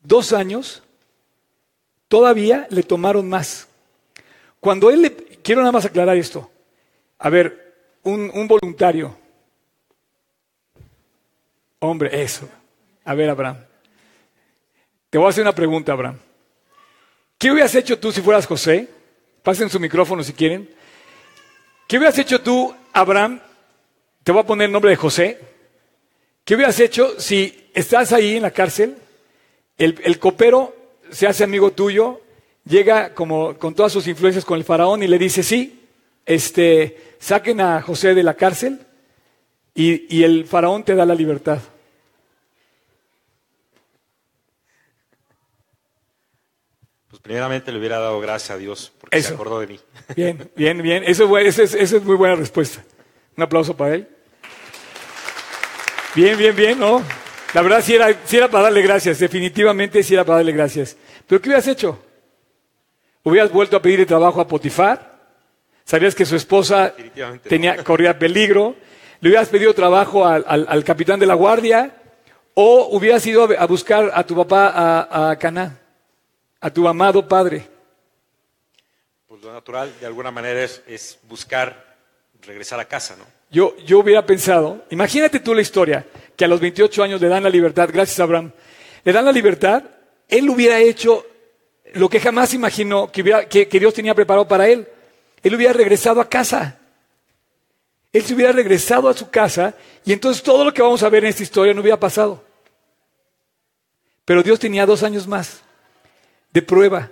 [0.00, 0.82] dos años,
[2.08, 3.66] todavía le tomaron más.
[4.60, 6.50] Cuando él le, quiero nada más aclarar esto.
[7.18, 9.16] A ver, un, voluntario.
[11.80, 12.48] Hombre, eso.
[13.04, 13.58] A ver, Abraham.
[15.10, 16.18] Te voy a hacer una pregunta, Abraham.
[17.38, 18.88] ¿Qué hubieras hecho tú si fueras José?
[19.42, 20.68] Pasen su micrófono si quieren.
[21.86, 23.40] ¿Qué hubieras hecho tú, Abraham?
[24.22, 25.38] Te voy a poner el nombre de José.
[26.44, 28.96] ¿Qué hubieras hecho si estás ahí en la cárcel?
[29.76, 30.74] El, el copero
[31.10, 32.20] se hace amigo tuyo,
[32.64, 35.84] llega como con todas sus influencias con el faraón y le dice, sí,
[36.26, 38.80] este, saquen a José de la cárcel
[39.74, 41.58] y, el faraón te da la libertad.
[47.24, 49.28] Primeramente le hubiera dado gracias a Dios porque Eso.
[49.28, 49.80] se acordó de mí.
[50.14, 51.02] Bien, bien, bien.
[51.04, 52.84] Eso, es muy buena respuesta.
[53.36, 54.08] Un aplauso para él.
[56.14, 57.02] Bien, bien, bien, ¿no?
[57.54, 60.96] La verdad sí era, sí era para darle gracias, definitivamente sí era para darle gracias.
[61.26, 61.98] ¿Pero qué hubieras hecho?
[63.22, 65.14] ¿Hubieras vuelto a pedirle trabajo a Potifar?
[65.84, 66.92] ¿Sabías que su esposa
[67.48, 68.76] tenía, corría peligro?
[69.20, 71.94] ¿Le hubieras pedido trabajo al, al- al capitán de la guardia?
[72.52, 75.78] ¿O hubieras ido a, a buscar a tu papá a, a Caná,
[76.64, 77.68] a tu amado padre?
[79.28, 81.94] Pues lo natural, de alguna manera, es, es buscar
[82.40, 83.26] regresar a casa, ¿no?
[83.50, 87.42] Yo, yo hubiera pensado, imagínate tú la historia, que a los 28 años le dan
[87.42, 88.50] la libertad, gracias a Abraham,
[89.04, 89.84] le dan la libertad,
[90.26, 91.26] él hubiera hecho
[91.92, 94.88] lo que jamás imaginó que, hubiera- que- que Dios tenía preparado para él.
[95.42, 96.78] Él hubiera regresado a casa.
[98.10, 99.74] Él se hubiera regresado a su casa
[100.06, 102.42] y entonces todo lo que vamos a ver en esta historia no hubiera pasado.
[104.24, 105.60] Pero Dios tenía dos años más
[106.54, 107.10] de prueba.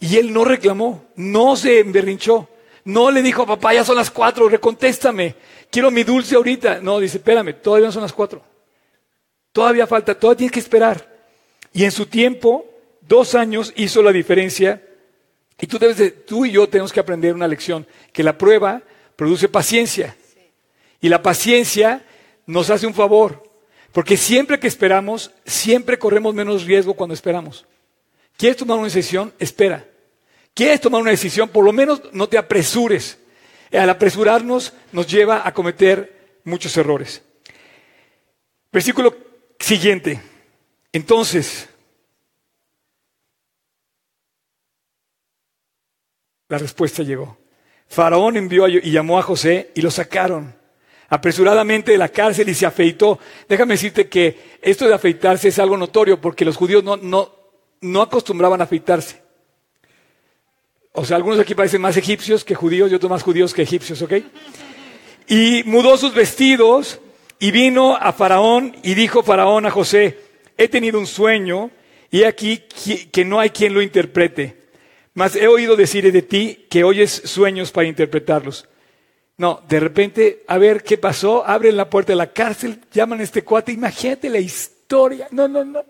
[0.00, 2.48] Y él no reclamó, no se emberrinchó,
[2.84, 5.36] no le dijo, papá, ya son las cuatro, recontéstame,
[5.70, 6.80] quiero mi dulce ahorita.
[6.80, 8.42] No, dice, espérame, todavía no son las cuatro.
[9.52, 11.14] Todavía falta, todavía tienes que esperar.
[11.72, 12.66] Y en su tiempo,
[13.00, 14.82] dos años hizo la diferencia.
[15.60, 18.82] Y tú, debes de- tú y yo tenemos que aprender una lección, que la prueba
[19.16, 20.16] produce paciencia.
[21.00, 22.04] Y la paciencia
[22.46, 23.42] nos hace un favor,
[23.92, 27.66] porque siempre que esperamos, siempre corremos menos riesgo cuando esperamos.
[28.36, 29.32] ¿Quieres tomar una decisión?
[29.38, 29.86] Espera.
[30.54, 31.48] ¿Quieres tomar una decisión?
[31.48, 33.18] Por lo menos no te apresures.
[33.72, 37.22] Al apresurarnos nos lleva a cometer muchos errores.
[38.72, 39.16] Versículo
[39.58, 40.20] siguiente.
[40.92, 41.68] Entonces,
[46.48, 47.36] la respuesta llegó.
[47.88, 50.54] Faraón envió y llamó a José y lo sacaron
[51.08, 53.18] apresuradamente de la cárcel y se afeitó.
[53.48, 57.30] Déjame decirte que esto de afeitarse es algo notorio porque los judíos no, no,
[57.84, 59.22] no acostumbraban a afeitarse.
[60.92, 64.00] O sea, algunos aquí parecen más egipcios que judíos y otros más judíos que egipcios,
[64.00, 64.14] ¿ok?
[65.28, 67.00] Y mudó sus vestidos
[67.38, 70.18] y vino a Faraón y dijo Faraón a José,
[70.56, 71.70] he tenido un sueño
[72.10, 72.62] y aquí
[73.12, 74.64] que no hay quien lo interprete.
[75.12, 78.68] Mas he oído decir de ti que oyes sueños para interpretarlos.
[79.36, 83.42] No, de repente, a ver qué pasó, abren la puerta de la cárcel, llaman este
[83.42, 85.28] cuate, imagínate la historia.
[85.32, 85.84] No, no, no.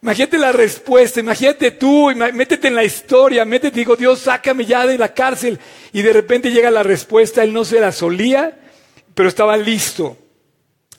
[0.00, 4.96] Imagínate la respuesta, imagínate tú, métete en la historia, métete, digo, Dios, sácame ya de
[4.96, 5.58] la cárcel.
[5.92, 8.58] Y de repente llega la respuesta, él no se la solía,
[9.14, 10.16] pero estaba listo.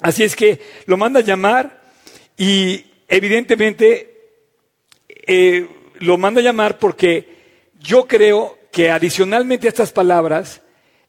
[0.01, 1.81] Así es que lo manda a llamar
[2.38, 4.33] y evidentemente
[5.07, 5.67] eh,
[5.99, 7.38] lo manda a llamar porque
[7.79, 10.62] yo creo que adicionalmente a estas palabras,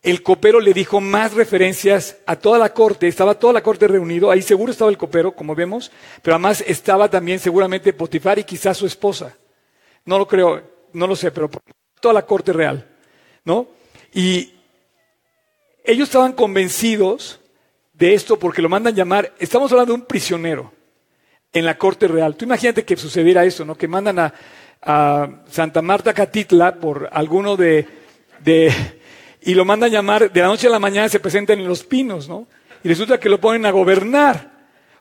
[0.03, 4.31] el copero le dijo más referencias a toda la corte, estaba toda la corte reunido,
[4.31, 5.91] ahí seguro estaba el copero, como vemos,
[6.23, 9.37] pero además estaba también seguramente Potifar y quizás su esposa.
[10.07, 10.63] No lo creo,
[10.95, 11.51] no lo sé, pero
[12.01, 12.87] toda la corte real,
[13.45, 13.69] ¿no?
[14.15, 14.55] Y
[15.85, 17.41] ellos estaban convencidos
[17.93, 20.73] de esto porque lo mandan llamar, estamos hablando de un prisionero
[21.53, 22.37] en la corte real.
[22.37, 23.75] Tú imagínate que sucediera eso, ¿no?
[23.77, 24.35] Que mandan a,
[24.81, 27.87] a Santa Marta Catitla por alguno de,
[28.39, 28.73] de-
[29.43, 32.29] y lo mandan llamar, de la noche a la mañana se presentan en los pinos,
[32.29, 32.47] ¿no?
[32.83, 34.51] Y resulta que lo ponen a gobernar.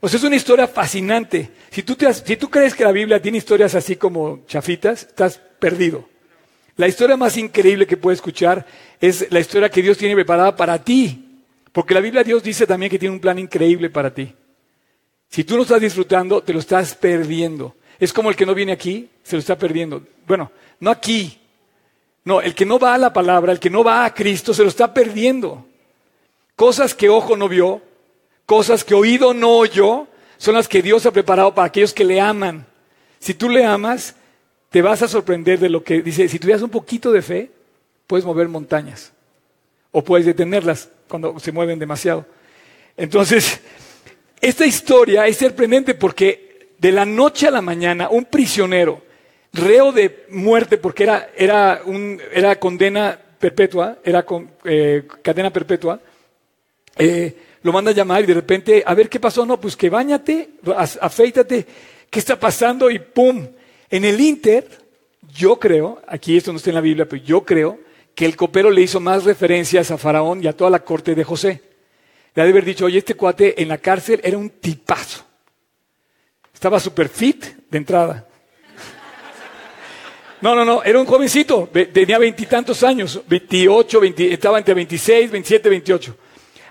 [0.02, 1.49] O sea, es una historia fascinante.
[1.71, 5.04] Si tú, te has- si tú crees que la Biblia tiene historias así como chafitas,
[5.04, 6.08] estás perdido.
[6.78, 8.65] La historia más increíble que puedes escuchar
[9.02, 11.25] es la historia que Dios tiene preparada para ti.
[11.73, 14.34] Porque la Biblia Dios dice también que tiene un plan increíble para ti.
[15.30, 17.75] Si tú no estás disfrutando, te lo estás perdiendo.
[17.99, 20.02] Es como el que no viene aquí, se lo está perdiendo.
[20.25, 21.38] Bueno, no aquí.
[22.30, 24.62] No, el que no va a la palabra, el que no va a Cristo, se
[24.62, 25.65] lo está perdiendo.
[26.56, 27.82] Cosas que ojo no vio,
[28.46, 30.06] cosas que oído no oyó,
[30.38, 32.68] son las que Dios ha preparado para aquellos que le aman.
[33.18, 34.15] Si tú le amas,
[34.70, 36.30] te vas a sorprender de lo que dice.
[36.30, 37.50] Si tuvieras un poquito de fe,
[38.06, 39.12] puedes mover montañas.
[39.92, 42.28] O puedes detenerlas cuando se mueven demasiado.
[42.96, 43.60] Entonces,
[44.39, 49.02] esta historia es sorprendente porque de la noche a la mañana, un prisionero,
[49.54, 54.26] reo de muerte, porque era, era, un, era condena perpetua, era
[54.66, 56.00] eh, cadena perpetua,
[56.98, 59.90] eh, lo manda a llamar y de repente, a ver qué pasó, no, pues que
[59.90, 60.50] bañate,
[61.02, 61.66] afeítate,
[62.10, 62.90] ¿qué está pasando?
[62.90, 63.48] Y pum,
[63.90, 64.68] en el Inter,
[65.34, 67.80] yo creo, aquí esto no está en la Biblia, pero yo creo
[68.16, 71.24] que el copero le hizo más referencias a Faraón y a toda la corte de
[71.24, 71.62] José.
[72.36, 75.26] Le ha de haber dicho, oye, este cuate en la cárcel era un tipazo.
[76.54, 78.29] Estaba super fit de entrada.
[80.41, 85.32] No, no, no, era un jovencito, ve- tenía veintitantos años, 28, 20 estaba entre 26,
[85.32, 86.15] 27, 28.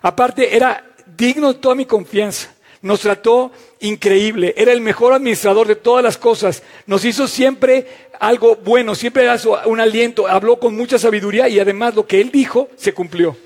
[0.02, 0.85] Aparte, era
[1.16, 2.54] digno de toda mi confianza.
[2.81, 3.50] nos trató
[3.81, 7.87] increíble, era el mejor administrador de todas las cosas, nos hizo siempre
[8.20, 12.31] algo bueno, siempre era un aliento, habló con mucha sabiduría y además lo que él
[12.31, 13.37] dijo se cumplió.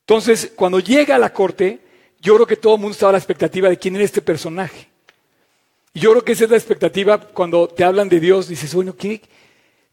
[0.00, 1.78] Entonces, cuando llega a la corte,
[2.20, 4.89] yo creo que todo el mundo estaba a la expectativa de quién era este personaje.
[5.94, 9.20] Yo creo que esa es la expectativa cuando te hablan de Dios, dices, bueno, ¿qué?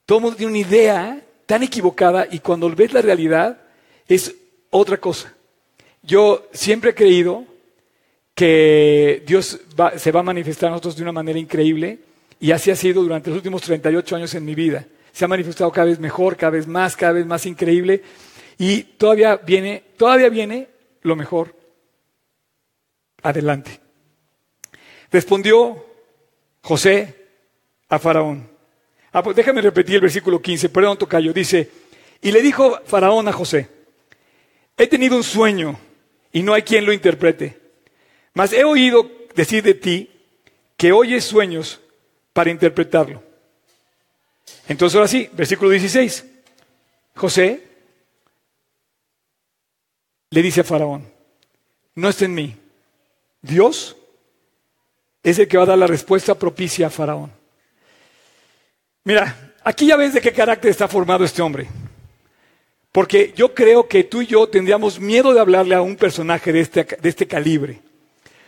[0.07, 3.59] todo el mundo tiene una idea tan equivocada y cuando ves la realidad
[4.07, 4.33] es
[4.69, 5.33] otra cosa.
[6.01, 7.43] Yo siempre he creído
[8.33, 9.59] que Dios
[9.97, 11.99] se va a manifestar a nosotros de una manera increíble
[12.39, 14.85] y así ha sido durante los últimos 38 años en mi vida.
[15.11, 18.01] Se ha manifestado cada vez mejor, cada vez más, cada vez más increíble
[18.57, 20.69] y todavía viene, todavía viene
[21.01, 21.53] lo mejor.
[23.23, 23.81] Adelante.
[25.11, 25.86] Respondió
[26.67, 27.15] José
[27.87, 28.45] a Faraón.
[29.13, 31.31] Ah, pues déjame repetir el versículo 15, perdón, Tocayo.
[31.31, 31.71] Dice,
[32.21, 33.69] y le dijo Faraón a José,
[34.75, 35.79] he tenido un sueño
[36.33, 37.57] y no hay quien lo interprete.
[38.33, 40.11] Mas he oído decir de ti
[40.75, 41.79] que oyes sueños
[42.33, 43.23] para interpretarlo.
[44.67, 46.25] Entonces ahora sí, versículo 16.
[47.15, 47.63] José
[50.31, 51.09] le dice a Faraón,
[51.95, 52.57] no está en mí.
[53.41, 53.96] Dios
[55.29, 57.31] es el que va a dar la respuesta propicia a Faraón.
[59.03, 61.67] Mira, aquí ya ves de qué carácter está formado este hombre.
[62.93, 66.61] Porque yo creo que tú y yo tendríamos miedo de hablarle a un personaje de
[66.61, 67.81] este, de este calibre.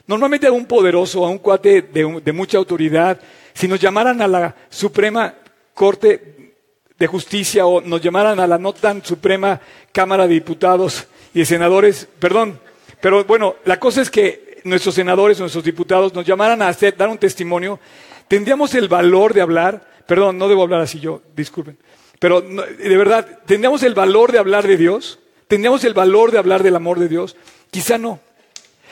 [0.08, 3.20] Normalmente a un poderoso, a un cuate de, de mucha autoridad,
[3.54, 5.36] si nos llamaran a la Suprema
[5.74, 6.54] Corte
[6.98, 9.60] de Justicia o nos llamaran a la no tan Suprema
[9.92, 12.60] Cámara de Diputados y de Senadores, perdón,
[13.02, 17.10] pero bueno, la cosa es que nuestros senadores, nuestros diputados nos llamaran a hacer, dar
[17.10, 17.80] un testimonio,
[18.28, 21.78] tendríamos el valor de hablar, perdón, no debo hablar así yo, disculpen,
[22.19, 25.19] pero de verdad, ¿tendríamos el valor de hablar de Dios?
[25.48, 27.36] ¿Tendríamos el valor de hablar del amor de Dios?
[27.72, 28.19] Quizá no.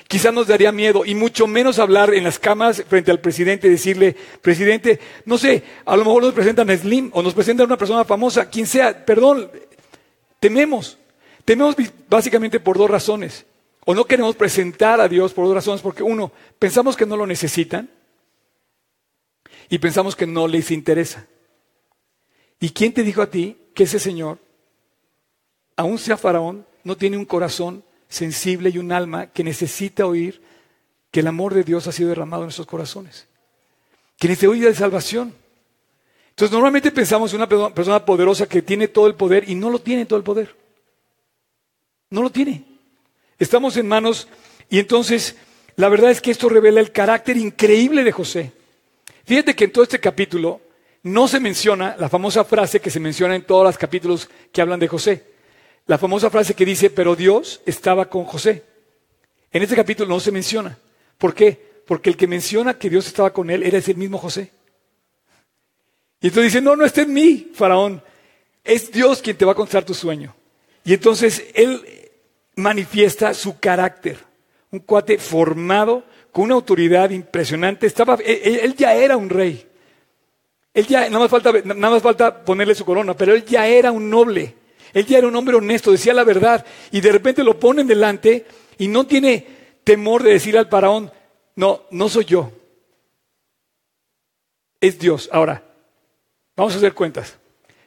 [0.08, 3.71] Quizá nos daría miedo y mucho menos hablar en las cámaras frente al presidente y
[3.71, 7.67] decirle, presidente, no sé, a lo mejor nos presentan a Slim o nos presentan a
[7.67, 9.51] una persona famosa, quien sea, perdón,
[10.39, 10.97] tememos.
[11.43, 11.75] Tememos
[12.10, 13.45] básicamente por dos razones.
[13.89, 17.26] O no queremos presentar a Dios por dos razones, porque uno, pensamos que no lo
[17.26, 17.89] necesitan
[19.69, 21.26] y pensamos que no les interesa.
[22.60, 24.39] ¿Y quién te dijo a ti que ese Señor,
[25.78, 30.41] aun sea faraón, no tiene un corazón sensible y un alma que necesita oír
[31.10, 33.26] que el amor de Dios ha sido derramado en nuestros corazones?
[34.17, 35.34] Que necesita oír de salvación.
[36.32, 39.80] Entonces normalmente pensamos en una persona poderosa que tiene todo el poder y no lo
[39.80, 40.54] tiene todo el poder.
[42.10, 42.66] No lo tiene.
[43.39, 44.28] Estamos en manos
[44.69, 45.36] y entonces
[45.76, 48.52] la verdad es que esto revela el carácter increíble de José.
[49.26, 50.62] Fíjate que en todo este capítulo
[51.04, 54.80] no se menciona la famosa frase que se menciona en todos los capítulos que hablan
[54.80, 55.23] de José.
[55.86, 58.63] La famosa frase que dice, pero Dios estaba con José.
[59.52, 60.78] En este capítulo no se menciona.
[61.17, 61.82] ¿Por qué?
[61.86, 64.52] Porque el que menciona que Dios estaba con él era ese mismo José.
[66.19, 68.02] Y entonces dice, no, no está en mí, faraón.
[68.63, 70.36] Es Dios quien te va a contar tu sueño.
[70.84, 71.96] Y entonces él
[72.57, 74.17] manifiesta su carácter.
[74.71, 77.87] Un cuate formado con una autoridad impresionante.
[77.87, 79.65] Estaba, él, ya era un rey.
[80.73, 83.91] Él ya, nada más, falta, nada más falta ponerle su corona, pero él ya era
[83.91, 84.55] un noble.
[84.93, 86.65] Él ya era un hombre honesto, decía la verdad.
[86.91, 88.45] Y de repente lo ponen delante
[88.77, 89.45] y no tiene
[89.83, 91.11] temor de decir al faraón,
[91.55, 92.51] no, no soy yo.
[94.81, 95.29] Es Dios.
[95.31, 95.63] Ahora,
[96.55, 97.37] vamos a hacer cuentas.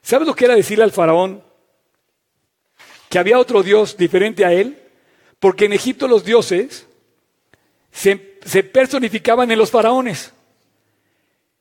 [0.02, 1.42] ¿Sabes lo que era decirle al faraón
[3.11, 4.79] que había otro Dios diferente a él?
[5.40, 6.87] Porque en Egipto los dioses
[7.90, 10.33] se, personificaban en los faraones.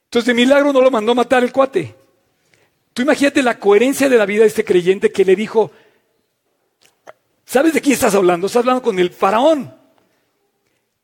[0.06, 1.96] Entonces de milagro no lo mandó matar el cuate.
[2.94, 5.72] Tú imagínate la coherencia de la vida de este creyente que le dijo,
[7.46, 8.46] ¿sabes de quién estás hablando?
[8.46, 9.74] Estás hablando con el faraón,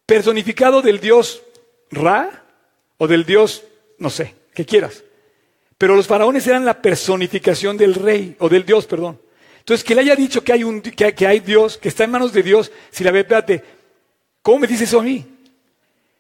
[0.06, 1.42] personificado del dios
[1.90, 2.44] Ra
[2.98, 3.64] o del dios,
[3.98, 5.04] no sé, que quieras.
[5.78, 9.25] Pero los faraones eran la personificación del rey, o del dios, perdón.
[9.66, 12.32] Entonces, que le haya dicho que hay, un, que, hay Dios, que está en manos
[12.32, 13.64] de Dios, si la ve, espérate,
[14.44, 15.26] ¿cómo me dice eso a mí?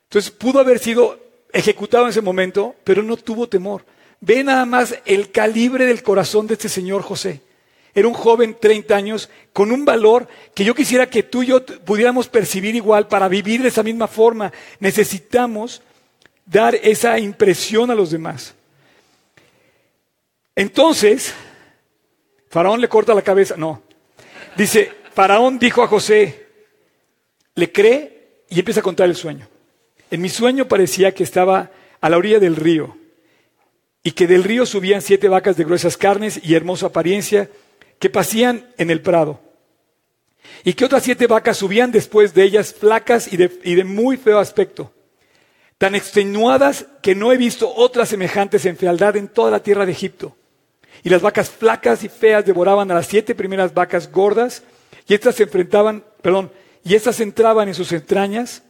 [0.06, 1.20] Entonces, pudo haber sido
[1.54, 3.86] ejecutado en ese momento, pero no tuvo temor.
[4.20, 7.42] Ve nada más el calibre del corazón de este señor José.
[7.94, 11.64] Era un joven, 30 años, con un valor que yo quisiera que tú y yo
[11.64, 14.52] pudiéramos percibir igual para vivir de esa misma forma.
[14.80, 15.84] Necesitamos
[16.48, 18.56] dar esa impresión a los demás.
[20.56, 21.36] Entonces,
[22.56, 23.58] Faraón le corta la cabeza.
[23.58, 23.82] No.
[24.56, 26.48] Dice, Faraón dijo a José,
[27.54, 29.46] le cree y empieza a contar el sueño.
[30.10, 32.96] En mi sueño parecía que estaba a la orilla del río
[34.04, 37.50] y que del río subían siete vacas de gruesas carnes y hermosa apariencia
[38.00, 39.42] que pasían en el prado.
[40.64, 44.16] y que otras siete vacas subían después de ellas, flacas y de, y de muy
[44.16, 44.94] feo aspecto,
[45.78, 49.92] tan extenuadas que no he visto otras semejantes en fealdad en toda la tierra de
[49.92, 50.38] Egipto.
[51.04, 54.64] Y las vacas flacas y feas devoraban a las siete primeras vacas gordas,
[55.08, 56.52] y estas se enfrentaban, perdón,
[56.84, 58.64] y estas entraban en sus entrañas,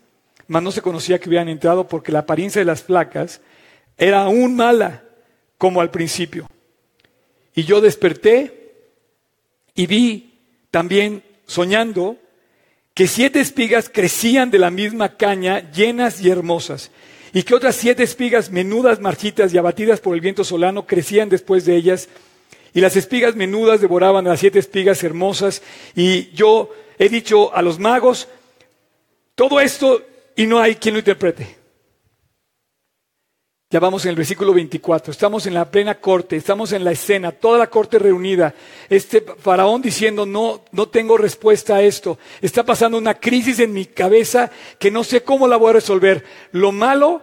[0.47, 3.41] mas no se conocía que hubieran entrado porque la apariencia de las flacas
[3.97, 5.03] era aún mala
[5.57, 6.49] como al principio.
[7.53, 8.73] Y yo desperté
[9.73, 10.39] y vi
[10.71, 12.17] también soñando
[12.93, 16.91] que siete espigas crecían de la misma caña, llenas y hermosas,
[17.35, 21.65] y que otras siete espigas menudas, marchitas y abatidas por el viento solano crecían después
[21.65, 22.07] de ellas,
[22.73, 25.61] y las espigas menudas devoraban a las siete espigas hermosas,
[25.97, 28.29] y yo he dicho a los magos,
[29.35, 30.01] todo esto
[30.37, 31.57] y no hay quien lo interprete.
[33.75, 37.33] Ya vamos en el versículo 24, estamos en la plena corte, estamos en la escena,
[37.33, 38.55] toda la corte reunida.
[38.89, 42.17] Este faraón diciendo, no, no tengo respuesta a esto.
[42.39, 44.49] Está pasando una crisis en mi cabeza
[44.79, 46.23] que no sé cómo la voy a resolver.
[46.53, 47.21] Lo malo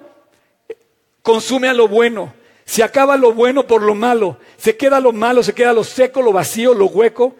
[1.23, 2.35] consume a lo bueno.
[2.67, 4.37] Se acaba lo bueno por lo malo.
[4.59, 7.35] Se queda lo malo, se queda lo seco, lo vacío, lo hueco.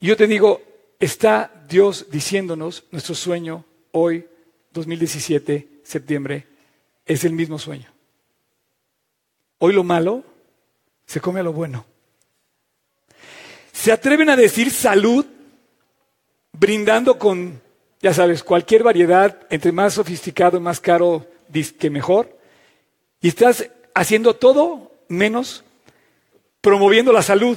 [0.00, 0.60] Y yo te digo,
[0.98, 4.26] está Dios diciéndonos nuestro sueño hoy,
[4.72, 6.48] 2017, septiembre
[7.06, 7.91] es el mismo sueño.
[9.64, 10.24] Hoy lo malo
[11.06, 11.86] se come a lo bueno.
[13.70, 15.24] Se atreven a decir salud
[16.50, 17.62] brindando con,
[18.00, 21.28] ya sabes, cualquier variedad, entre más sofisticado más caro,
[21.78, 22.36] que mejor.
[23.20, 25.62] Y estás haciendo todo menos
[26.60, 27.56] promoviendo la salud.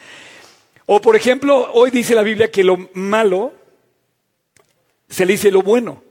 [0.86, 3.52] o por ejemplo, hoy dice la Biblia que lo malo
[5.06, 6.02] se le dice lo bueno.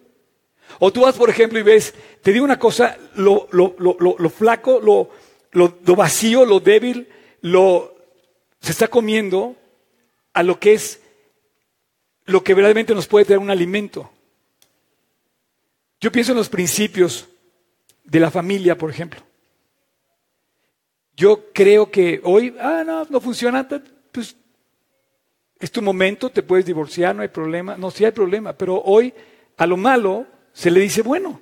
[0.80, 3.48] O tú vas, por ejemplo, y ves, te digo una cosa, lo,
[4.30, 5.10] flaco, lo,
[5.52, 7.10] lo, vacío, lo débil,
[7.42, 7.96] lo,
[8.62, 9.58] se está comiendo
[10.34, 11.02] a lo que es
[12.26, 14.10] lo que verdaderamente nos puede traer un alimento.
[16.00, 17.28] Yo pienso en los principios
[18.06, 19.22] de la familia, por ejemplo.
[21.18, 23.68] Yo creo que hoy, ah, no, no funciona,
[24.12, 24.38] pues
[25.60, 27.76] es tu momento, te puedes divorciar, no hay problema.
[27.76, 29.14] No, sí hay problema, pero hoy
[29.58, 30.26] a lo malo
[30.60, 31.40] se le dice bueno.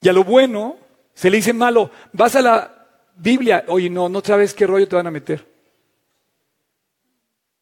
[0.00, 0.76] Y a lo bueno
[1.12, 1.90] se le dice malo.
[2.12, 2.86] Vas a la
[3.16, 5.44] Biblia, oye, no, no sabes qué rollo te van a meter.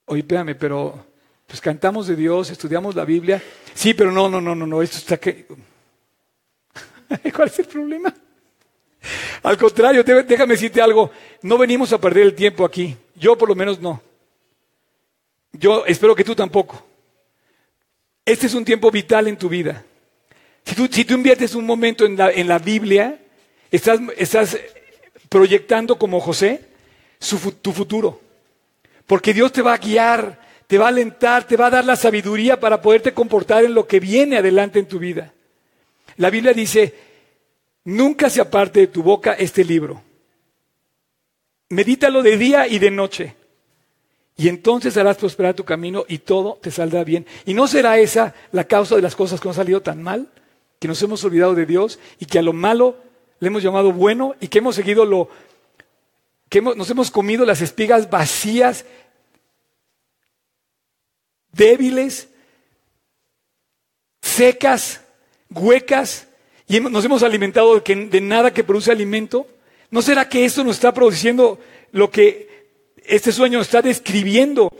[0.04, 1.06] Oye, espérame, pero
[1.46, 3.42] pues cantamos de Dios, estudiamos la Biblia.
[3.72, 5.46] Sí, pero no, no, no, no, no, esto está que...
[7.34, 8.14] ¿Cuál es el problema?
[9.44, 11.10] Al contrario, déjame decirte algo,
[11.40, 12.94] no venimos a perder el tiempo aquí.
[13.14, 14.02] Yo por lo menos no.
[15.54, 16.89] Yo espero que tú tampoco.
[18.30, 19.84] Este es un tiempo vital en tu vida.
[20.64, 22.16] Si tú, inviertes un momento en
[22.46, 23.18] la, Biblia,
[23.72, 24.56] estás,
[25.28, 26.60] proyectando como José
[27.60, 28.20] tu futuro.
[29.04, 31.96] Porque Dios te va a guiar, te va a alentar, te va a dar la
[31.96, 35.32] sabiduría para poderte comportar en lo que viene adelante en tu vida.
[36.16, 36.94] La Biblia dice,
[37.82, 40.04] nunca se aparte de tu boca este libro.
[41.70, 43.39] Medítalo de día y de noche.
[44.40, 47.26] Y entonces harás prosperar tu camino y todo te saldrá bien.
[47.44, 50.28] ¿Y no será esa la causa de las cosas que nos han salido tan mal?
[50.78, 52.96] Que nos hemos olvidado de Dios y que a lo malo
[53.38, 55.28] le hemos llamado bueno y que hemos seguido lo
[56.48, 58.86] que nos hemos comido las espigas vacías,
[61.52, 62.30] débiles,
[64.22, 65.02] secas,
[65.50, 66.28] huecas,
[66.66, 69.46] y nos hemos alimentado de, de nada que produce alimento.
[69.90, 71.58] ¿No será que esto nos está produciendo
[71.92, 72.49] lo que
[73.10, 74.72] este sueño está describiendo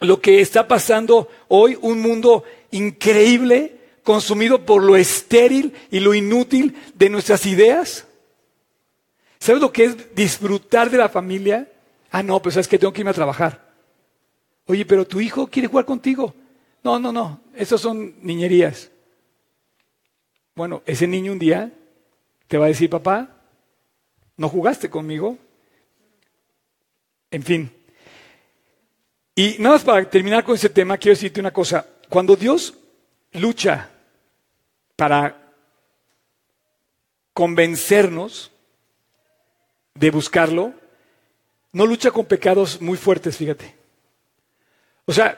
[0.00, 2.42] lo que está pasando hoy, un mundo
[2.72, 8.06] increíble, consumido por lo estéril y lo inútil de nuestras ideas.
[9.38, 11.70] ¿Sabes lo que es disfrutar de la familia?
[12.10, 13.72] Ah, no, pues es que tengo que irme a trabajar.
[14.66, 16.34] Oye, pero tu hijo quiere jugar contigo.
[16.82, 18.90] No, no, no, esas son niñerías.
[20.56, 21.72] Bueno, ese niño un día
[22.48, 23.36] te va a decir, papá,
[24.36, 25.38] no jugaste conmigo,
[27.34, 27.70] en fin.
[29.34, 31.84] Y nada más para terminar con ese tema, quiero decirte una cosa.
[32.08, 32.74] Cuando Dios
[33.32, 33.90] lucha
[34.94, 35.52] para
[37.32, 38.52] convencernos
[39.94, 40.74] de buscarlo,
[41.72, 43.74] no lucha con pecados muy fuertes, fíjate.
[45.06, 45.36] O sea,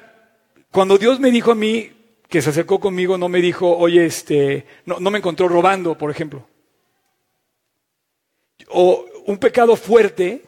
[0.70, 1.92] cuando Dios me dijo a mí
[2.28, 6.11] que se acercó conmigo, no me dijo, oye, este, no, no me encontró robando, por
[6.11, 6.47] ejemplo.
[8.68, 10.45] O un pecado fuerte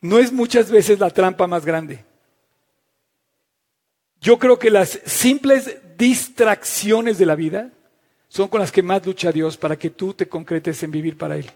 [0.00, 2.04] no es muchas veces la trampa más grande.
[4.20, 7.70] Yo creo que las simples distracciones de la vida
[8.28, 11.36] son con las que más lucha Dios para que tú te concretes en vivir para
[11.36, 11.50] Él.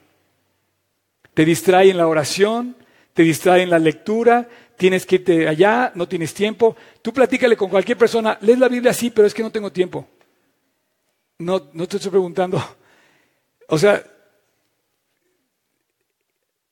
[1.34, 2.76] Te distrae en la oración,
[3.12, 6.76] te distrae en la lectura, tienes que irte allá, no tienes tiempo.
[7.02, 10.08] Tú platícale con cualquier persona, lees la Biblia así, pero es que no tengo tiempo.
[11.38, 12.62] No, no te estoy preguntando.
[13.68, 14.02] O sea,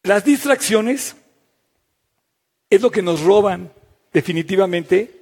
[0.03, 1.17] las distracciones
[2.71, 3.73] es lo que nos roban
[4.13, 5.19] definitivamente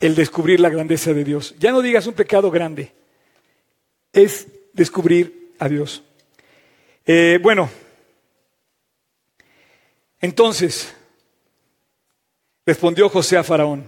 [0.00, 1.54] el descubrir la grandeza de Dios.
[1.58, 2.92] Ya no digas un pecado grande,
[4.12, 6.02] es descubrir a Dios.
[7.06, 7.68] Eh, bueno,
[10.20, 10.94] entonces,
[12.64, 13.84] respondió José a Faraón.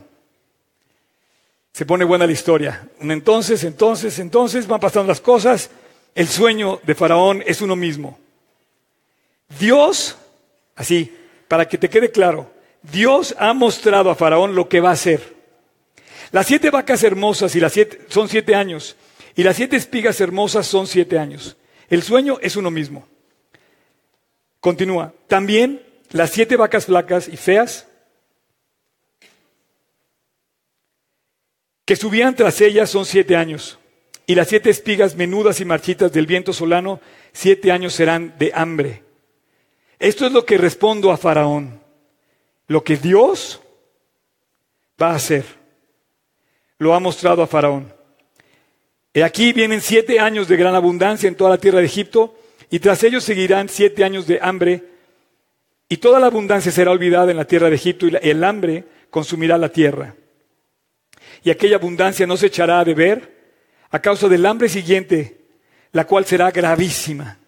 [1.72, 2.88] Se pone buena la historia.
[3.00, 5.70] Entonces, entonces, entonces van pasando las cosas.
[6.14, 8.18] El sueño de Faraón es uno mismo.
[9.58, 10.16] Dios,
[10.76, 11.12] así,
[11.48, 12.50] para que te quede claro,
[12.82, 15.34] Dios ha mostrado a Faraón lo que va a hacer.
[16.32, 18.96] Las siete vacas hermosas y las siete, son siete años,
[19.36, 21.56] y las siete espigas hermosas son siete años.
[21.88, 23.06] El sueño es uno mismo.
[24.60, 25.12] Continúa.
[25.28, 27.86] También las siete vacas flacas y feas
[31.84, 33.78] que subían tras ellas son siete años.
[34.26, 37.00] Y las siete espigas menudas y marchitas del viento solano,
[37.32, 39.03] siete años serán de hambre.
[39.98, 41.80] Esto es lo que respondo a Faraón.
[42.66, 43.60] Lo que Dios
[45.00, 45.44] va a hacer.
[46.78, 47.92] Lo ha mostrado a Faraón.
[49.12, 52.36] Y aquí vienen siete años de gran abundancia en toda la tierra de Egipto,
[52.68, 54.82] y tras ellos seguirán siete años de hambre,
[55.88, 59.56] y toda la abundancia será olvidada en la tierra de Egipto, y el hambre consumirá
[59.56, 60.16] la tierra.
[61.44, 63.32] Y aquella abundancia no se echará a beber
[63.90, 65.38] a causa del hambre siguiente,
[65.92, 67.38] la cual será gravísima.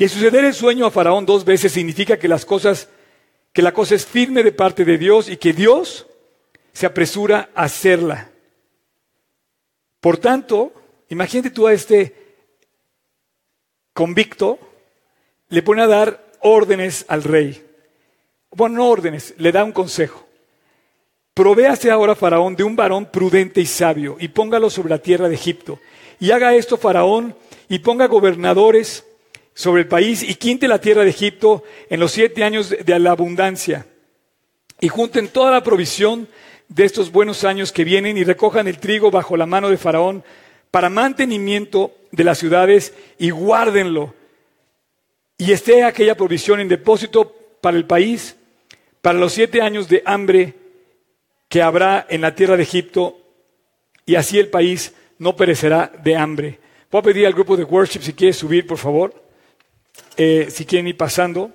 [0.00, 2.88] Y el suceder el sueño a Faraón dos veces significa que las cosas,
[3.52, 6.06] que la cosa es firme de parte de Dios y que Dios
[6.72, 8.30] se apresura a hacerla.
[10.00, 10.72] Por tanto,
[11.10, 12.14] imagínate tú a este
[13.92, 14.58] convicto,
[15.50, 17.62] le pone a dar órdenes al rey.
[18.52, 20.26] Bueno, no órdenes, le da un consejo.
[21.34, 25.34] Provéase ahora Faraón de un varón prudente y sabio y póngalo sobre la tierra de
[25.34, 25.78] Egipto.
[26.18, 27.36] Y haga esto Faraón
[27.68, 29.04] y ponga gobernadores
[29.60, 33.10] sobre el país y quinte la tierra de Egipto en los siete años de la
[33.10, 33.86] abundancia.
[34.80, 36.28] Y junten toda la provisión
[36.68, 40.24] de estos buenos años que vienen y recojan el trigo bajo la mano de Faraón
[40.70, 44.14] para mantenimiento de las ciudades y guárdenlo.
[45.36, 47.30] Y esté aquella provisión en depósito
[47.60, 48.36] para el país,
[49.02, 50.54] para los siete años de hambre
[51.50, 53.18] que habrá en la tierra de Egipto,
[54.06, 56.60] y así el país no perecerá de hambre.
[56.90, 59.28] Voy a pedir al grupo de worship si quiere subir, por favor,
[60.16, 61.50] eh, si quieren ir pasando.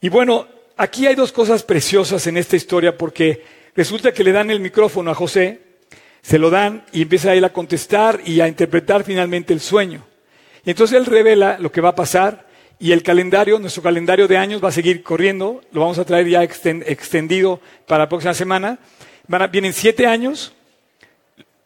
[0.00, 3.42] Y bueno, aquí hay dos cosas preciosas en esta historia porque
[3.74, 5.60] resulta que le dan el micrófono a José,
[6.22, 10.04] se lo dan y empieza a él a contestar y a interpretar finalmente el sueño.
[10.64, 12.46] Y entonces él revela lo que va a pasar
[12.78, 16.28] y el calendario, nuestro calendario de años va a seguir corriendo, lo vamos a traer
[16.28, 18.78] ya extendido para la próxima semana.
[19.50, 20.52] vienen siete años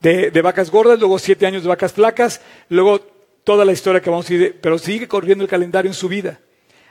[0.00, 3.00] de, vacas gordas, luego siete años de vacas flacas, luego
[3.44, 6.40] toda la historia que vamos a ir, pero sigue corriendo el calendario en su vida.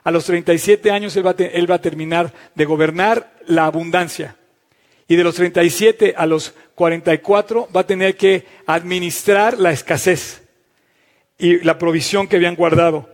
[0.04, 4.36] A los 37 años él va, él va a terminar de gobernar la abundancia.
[5.08, 10.43] Y de los 37 a los 44 va a tener que administrar la escasez
[11.38, 13.10] y la provisión que habían guardado.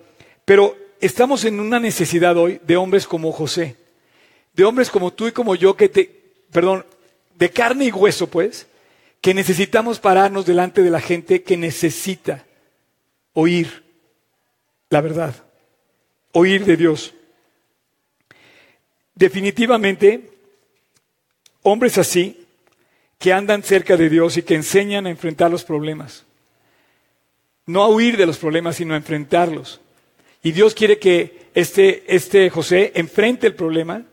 [0.45, 3.75] Pero estamos en una necesidad hoy de hombres como José,
[4.53, 6.09] de hombres como tú y como yo que te,
[6.51, 6.85] perdón,
[7.35, 8.67] de carne y hueso, pues,
[9.21, 12.45] que necesitamos pararnos delante de la gente que necesita
[13.33, 13.83] oír
[14.89, 15.35] la verdad
[16.33, 17.13] oír de Dios.
[19.15, 20.29] Definitivamente,
[21.61, 22.45] hombres así,
[23.17, 26.25] que andan cerca de Dios y que enseñan a enfrentar los problemas.
[27.65, 29.79] No a huir de los problemas, sino a enfrentarlos.
[30.41, 34.03] Y Dios quiere que este, este José enfrente el problema.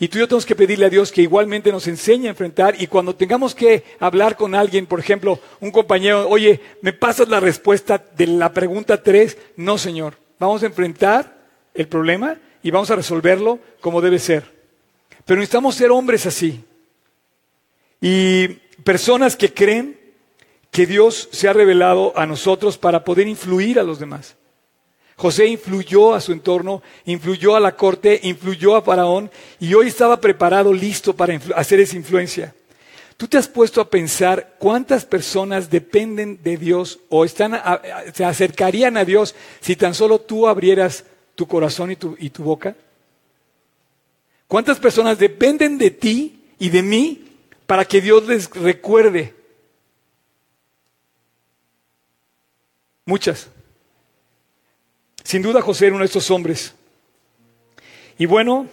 [0.00, 2.80] Y tú y yo tenemos que pedirle a Dios que igualmente nos enseñe a enfrentar.
[2.80, 7.40] Y cuando tengamos que hablar con alguien, por ejemplo, un compañero, oye, ¿me pasas la
[7.40, 9.36] respuesta de la pregunta 3?
[9.56, 10.14] No, Señor.
[10.38, 11.36] Vamos a enfrentar
[11.74, 14.44] el problema y vamos a resolverlo como debe ser.
[15.24, 16.64] Pero necesitamos ser hombres así.
[18.00, 18.48] Y
[18.84, 19.98] personas que creen
[20.70, 24.36] que Dios se ha revelado a nosotros para poder influir a los demás.
[25.18, 30.20] José influyó a su entorno, influyó a la corte, influyó a Faraón y hoy estaba
[30.20, 32.54] preparado, listo para hacer esa influencia.
[33.16, 39.04] ¿Tú te has puesto a pensar cuántas personas dependen de Dios o se acercarían a
[39.04, 41.04] Dios si tan solo tú abrieras
[41.34, 42.76] tu corazón y tu, y tu boca?
[44.46, 47.26] ¿Cuántas personas dependen de ti y de mí
[47.66, 49.34] para que Dios les recuerde?
[53.04, 53.48] Muchas.
[55.28, 56.74] Sin duda José era uno de estos hombres.
[58.16, 58.66] Y bueno,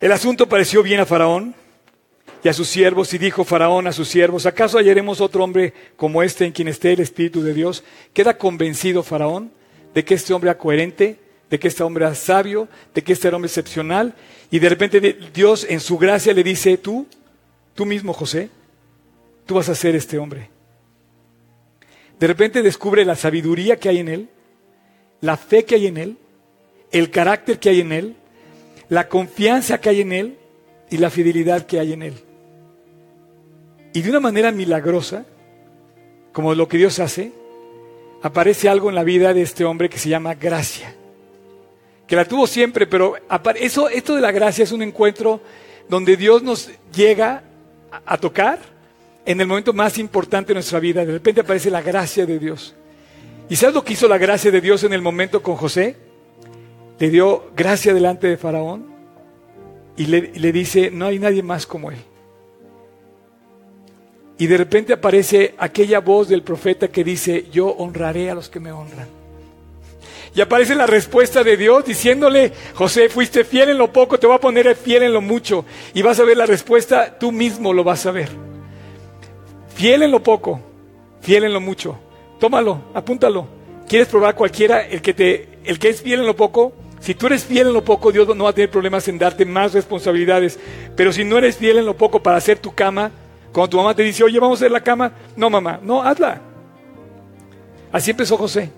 [0.00, 1.54] El asunto pareció bien a Faraón
[2.42, 6.24] y a sus siervos, y dijo Faraón a sus siervos, ¿acaso hallaremos otro hombre como
[6.24, 7.84] este en quien esté el Espíritu de Dios?
[8.12, 9.52] ¿Queda convencido Faraón
[9.94, 13.28] de que este hombre es coherente, de que este hombre es sabio, de que este
[13.28, 14.16] hombre es excepcional?
[14.50, 15.00] Y de repente
[15.32, 17.06] Dios en su gracia le dice, tú,
[17.76, 18.50] tú mismo José,
[19.46, 20.50] tú vas a ser este hombre.
[22.18, 24.28] De repente descubre la sabiduría que hay en él,
[25.20, 26.16] la fe que hay en él,
[26.90, 28.16] el carácter que hay en él,
[28.88, 30.38] la confianza que hay en él
[30.90, 32.14] y la fidelidad que hay en él.
[33.92, 35.26] Y de una manera milagrosa,
[36.32, 37.32] como lo que Dios hace,
[38.22, 40.94] aparece algo en la vida de este hombre que se llama gracia.
[42.06, 43.14] Que la tuvo siempre, pero
[43.56, 45.40] eso, esto de la gracia es un encuentro
[45.88, 47.42] donde Dios nos llega
[48.04, 48.58] a tocar
[49.26, 51.04] en el momento más importante de nuestra vida.
[51.04, 52.74] De repente aparece la gracia de Dios.
[53.50, 55.96] ¿Y sabes lo que hizo la gracia de Dios en el momento con José?
[56.98, 58.86] Le dio gracia delante de Faraón
[59.96, 61.98] y le, dice, no hay nadie más como él.
[64.38, 68.60] Y de repente aparece aquella voz del profeta que dice, yo honraré a los que
[68.60, 69.08] me honran.
[70.34, 74.36] Y aparece la respuesta de Dios diciéndole, José, fuiste fiel en lo poco, te voy
[74.36, 75.64] a poner fiel en lo mucho.
[75.94, 78.28] Y vas a ver la respuesta, tú mismo lo vas a ver.
[79.74, 80.60] Fiel en lo poco,
[81.22, 81.98] fiel en lo mucho.
[82.38, 83.46] Tómalo, apúntalo.
[83.88, 84.86] ¿Quieres probar cualquiera?
[84.86, 87.72] El que, te, el que es fiel en lo poco, si tú eres fiel en
[87.72, 90.58] lo poco, Dios no va a tener problemas en darte más responsabilidades.
[90.96, 93.10] Pero si no eres fiel en lo poco para hacer tu cama,
[93.52, 96.40] cuando tu mamá te dice, oye, vamos a hacer la cama, no, mamá, no, hazla.
[97.92, 98.70] Así empezó José.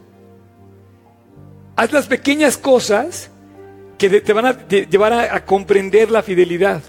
[1.76, 3.30] Haz las pequeñas cosas
[3.98, 6.82] que te van a llevar a, comprender la fidelidad.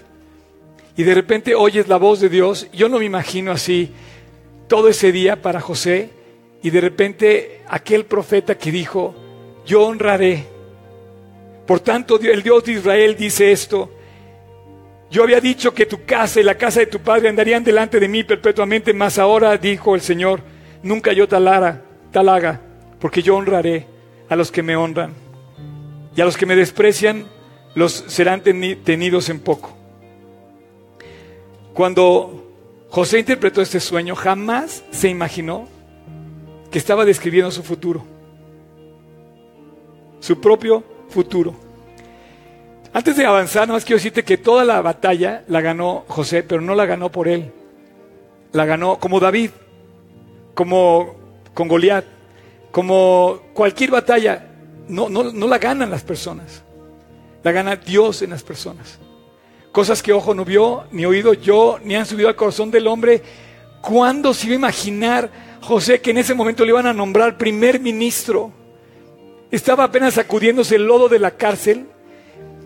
[0.95, 2.67] Y de repente oyes la voz de Dios.
[2.73, 3.91] Yo no me imagino así
[4.67, 6.09] todo ese día para José.
[6.63, 9.15] Y de repente aquel profeta que dijo,
[9.65, 10.45] yo honraré.
[11.65, 13.91] Por tanto, el Dios de Israel dice esto.
[15.09, 18.07] Yo había dicho que tu casa y la casa de tu padre andarían delante de
[18.07, 20.41] mí perpetuamente, mas ahora dijo el Señor,
[20.83, 21.81] nunca yo talara,
[22.11, 22.61] tal haga,
[22.99, 23.87] porque yo honraré
[24.29, 25.13] a los que me honran,
[26.15, 27.25] y a los que me desprecian
[27.75, 29.75] los serán tenidos en poco.
[31.73, 32.53] Cuando
[32.89, 35.67] José interpretó este sueño, jamás se imaginó
[36.71, 38.03] que estaba describiendo su futuro,
[40.21, 41.53] su propio futuro.
[42.93, 46.61] Antes de avanzar, nada más quiero decirte que toda la batalla la ganó José, pero
[46.61, 47.51] no la ganó por él.
[48.53, 49.51] La ganó como David,
[50.53, 51.15] como
[51.53, 52.05] con Goliat,
[52.71, 54.47] como cualquier batalla.
[54.87, 56.63] No, no, no la ganan las personas.
[57.43, 58.99] La gana Dios en las personas.
[59.71, 63.21] Cosas que ojo no vio, ni oído yo, ni han subido al corazón del hombre.
[63.81, 65.31] ¿Cuándo se iba a imaginar
[65.61, 68.51] José que en ese momento le iban a nombrar primer ministro?
[69.51, 71.87] Estaba apenas sacudiéndose el lodo de la cárcel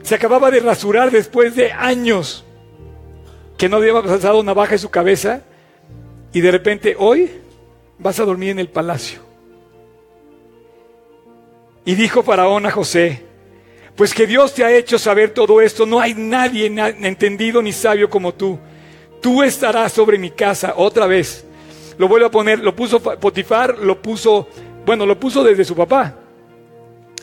[0.05, 2.45] se acababa de rasurar después de años
[3.57, 5.41] que no había pasado navaja en su cabeza
[6.31, 7.31] y de repente hoy
[7.97, 9.21] vas a dormir en el palacio.
[11.85, 13.23] Y dijo Faraón a José,
[13.95, 18.07] pues que Dios te ha hecho saber todo esto, no hay nadie entendido ni sabio
[18.07, 18.59] como tú.
[19.21, 21.45] Tú estarás sobre mi casa otra vez.
[21.97, 24.47] Lo vuelvo a poner, lo puso Potifar, lo puso,
[24.85, 26.13] bueno, lo puso desde su papá.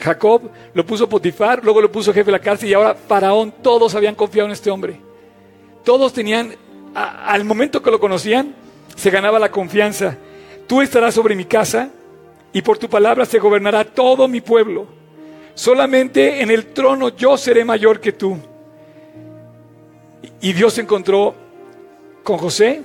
[0.01, 0.43] Jacob,
[0.75, 4.15] lo puso Potifar, luego lo puso jefe de la cárcel y ahora Faraón, todos habían
[4.15, 5.01] confiado en este hombre.
[5.85, 6.55] Todos tenían,
[6.95, 8.55] al momento que lo conocían,
[8.97, 10.17] se ganaba la confianza.
[10.67, 11.91] Tú estarás sobre mi casa
[12.53, 14.87] y por tu palabra se gobernará todo mi pueblo.
[15.55, 18.39] Solamente en el trono yo seré mayor que tú.
[20.41, 21.35] Y Dios se encontró
[22.23, 22.83] con José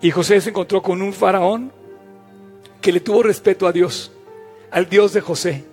[0.00, 1.72] y José se encontró con un faraón
[2.80, 4.12] que le tuvo respeto a Dios,
[4.70, 5.64] al Dios de José.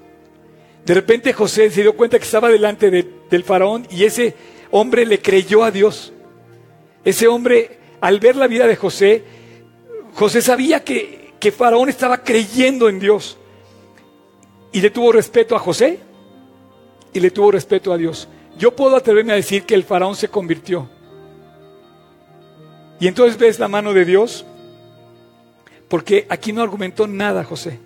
[0.85, 4.35] De repente José se dio cuenta que estaba delante del faraón y ese
[4.71, 6.13] hombre le creyó a Dios.
[7.03, 9.23] Ese hombre, al ver la vida de José,
[10.13, 13.37] José sabía que, que faraón estaba creyendo en Dios.
[14.71, 15.99] Y le tuvo respeto a José
[17.13, 18.27] y le tuvo respeto a Dios.
[18.57, 20.89] Yo puedo atreverme a decir que el faraón se convirtió.
[22.99, 24.45] Y entonces ves la mano de Dios,
[25.87, 27.79] porque aquí no argumentó nada José.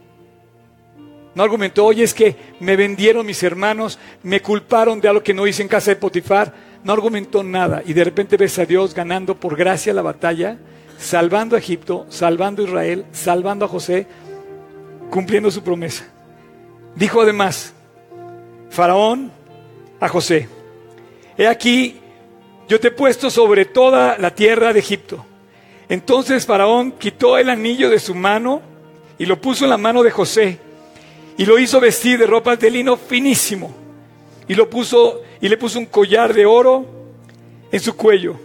[1.35, 5.47] No argumentó, oye, es que me vendieron mis hermanos, me culparon de algo que no
[5.47, 6.53] hice en casa de Potifar.
[6.83, 7.83] No argumentó nada.
[7.85, 10.57] Y de repente ves a Dios ganando por gracia la batalla,
[10.97, 14.07] salvando a Egipto, salvando a Israel, salvando a José,
[15.09, 16.05] cumpliendo su promesa.
[16.95, 17.73] Dijo además,
[18.69, 19.31] Faraón
[19.99, 20.47] a José,
[21.37, 21.99] he aquí,
[22.69, 25.25] yo te he puesto sobre toda la tierra de Egipto.
[25.89, 28.61] Entonces Faraón quitó el anillo de su mano
[29.17, 30.59] y lo puso en la mano de José
[31.35, 33.73] y lo hizo vestir de ropas de lino finísimo.
[34.47, 36.85] Y lo puso y le puso un collar de oro
[37.71, 38.39] en su cuello.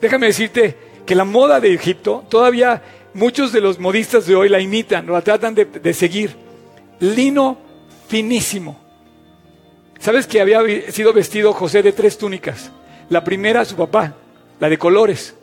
[0.00, 2.82] Déjame decirte que la moda de Egipto, todavía
[3.14, 6.34] muchos de los modistas de hoy la imitan, la tratan de, de seguir.
[6.98, 7.58] Lino
[8.08, 8.80] finísimo.
[10.00, 10.60] ¿Sabes que había
[10.90, 12.72] sido vestido José de tres túnicas?
[13.08, 14.14] La primera, su papá,
[14.60, 15.34] la de colores.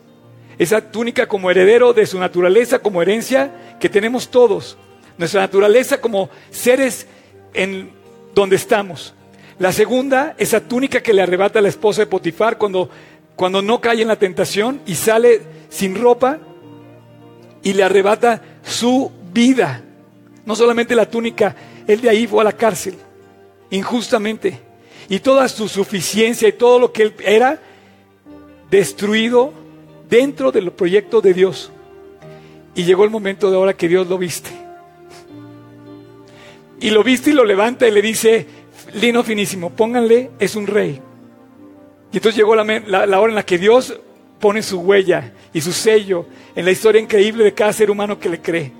[0.58, 4.76] Esa túnica como heredero de su naturaleza, como herencia que tenemos todos.
[5.16, 7.06] Nuestra naturaleza como seres
[7.54, 7.90] en
[8.34, 9.14] donde estamos.
[9.58, 12.88] La segunda, esa túnica que le arrebata la esposa de Potifar cuando,
[13.36, 16.38] cuando no cae en la tentación y sale sin ropa
[17.62, 19.82] y le arrebata su vida.
[20.46, 21.54] No solamente la túnica,
[21.86, 22.94] él de ahí fue a la cárcel,
[23.70, 24.60] injustamente.
[25.10, 27.60] Y toda su suficiencia y todo lo que él era,
[28.70, 29.52] destruido
[30.08, 31.72] dentro del proyecto de Dios.
[32.76, 34.50] Y llegó el momento de ahora que Dios lo viste.
[36.80, 38.46] Y lo viste y lo levanta y le dice,
[38.94, 41.00] lino finísimo, pónganle, es un rey.
[42.12, 43.98] Y entonces llegó la, la, hora en la que Dios
[44.38, 48.28] pone su huella y su sello en la historia increíble de cada ser humano que
[48.28, 48.72] le cree.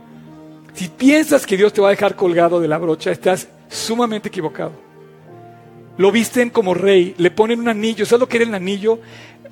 [0.74, 4.89] Si piensas que Dios te va a dejar colgado de la brocha, estás sumamente equivocado.
[6.00, 8.06] Lo visten como rey, le ponen un anillo.
[8.06, 9.00] ¿Sabes lo que era el anillo?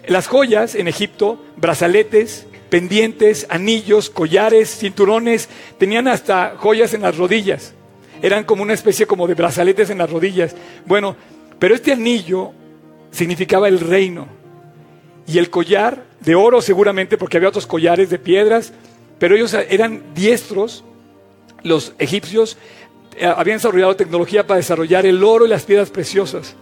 [0.07, 7.75] Las joyas en Egipto, brazaletes, pendientes, anillos, collares, cinturones, tenían hasta joyas en las rodillas.
[8.23, 10.57] Eran como una especie como de brazaletes en las rodillas.
[10.87, 11.17] Bueno,
[11.59, 12.53] pero este anillo
[13.11, 14.27] significaba el reino.
[15.27, 18.73] Y el collar de oro seguramente, porque había otros collares de piedras,
[19.19, 20.83] pero ellos eran diestros,
[21.63, 22.57] los egipcios
[23.25, 26.55] habían desarrollado tecnología para desarrollar el oro y las piedras preciosas.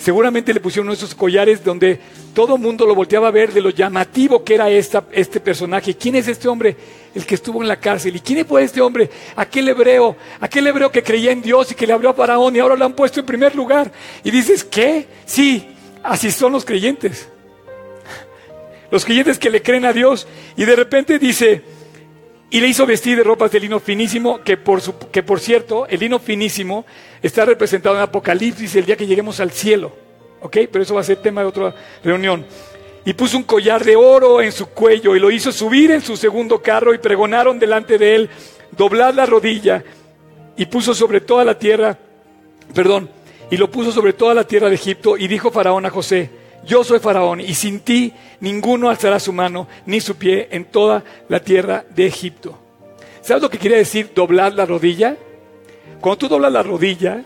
[0.00, 2.00] Seguramente le pusieron esos collares donde
[2.32, 5.94] todo el mundo lo volteaba a ver de lo llamativo que era esta, este personaje.
[5.94, 6.74] ¿Quién es este hombre?
[7.14, 8.16] El que estuvo en la cárcel.
[8.16, 9.10] ¿Y quién fue este hombre?
[9.36, 12.60] Aquel hebreo, aquel hebreo que creía en Dios y que le abrió a Faraón y
[12.60, 13.92] ahora lo han puesto en primer lugar.
[14.24, 15.06] Y dices, ¿qué?
[15.26, 15.68] Sí,
[16.02, 17.28] así son los creyentes.
[18.90, 21.62] Los creyentes que le creen a Dios y de repente dice,
[22.50, 26.00] y le hizo vestir de ropas de lino finísimo, que por, que por cierto, el
[26.00, 26.84] lino finísimo
[27.22, 29.92] está representado en Apocalipsis el día que lleguemos al cielo.
[30.42, 30.56] ¿Ok?
[30.70, 32.44] Pero eso va a ser tema de otra reunión.
[33.04, 36.16] Y puso un collar de oro en su cuello y lo hizo subir en su
[36.16, 38.30] segundo carro y pregonaron delante de él,
[38.76, 39.84] doblar la rodilla
[40.56, 41.96] y puso sobre toda la tierra,
[42.74, 43.08] perdón,
[43.50, 46.30] y lo puso sobre toda la tierra de Egipto y dijo Faraón a José,
[46.64, 51.02] yo soy Faraón y sin ti ninguno alzará su mano ni su pie en toda
[51.28, 52.58] la tierra de Egipto.
[53.22, 55.16] ¿Sabes lo que quiere decir doblar la rodilla?
[56.00, 57.22] Cuando tú doblas la rodilla,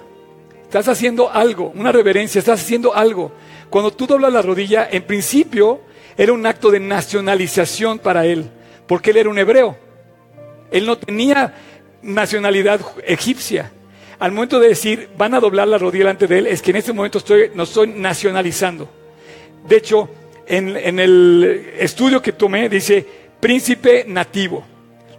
[0.65, 3.33] estás haciendo algo, una reverencia, estás haciendo algo.
[3.71, 5.81] Cuando tú doblas la rodilla, en principio
[6.17, 8.51] era un acto de nacionalización para él,
[8.87, 9.77] porque él era un hebreo.
[10.71, 11.55] Él no tenía
[12.03, 13.73] nacionalidad egipcia.
[14.19, 16.77] Al momento de decir, van a doblar la rodilla delante de él, es que en
[16.77, 18.89] este momento estoy, no estoy nacionalizando.
[19.67, 20.09] De hecho,
[20.47, 23.07] en, el estudio que tomé dice
[23.41, 24.65] príncipe nativo.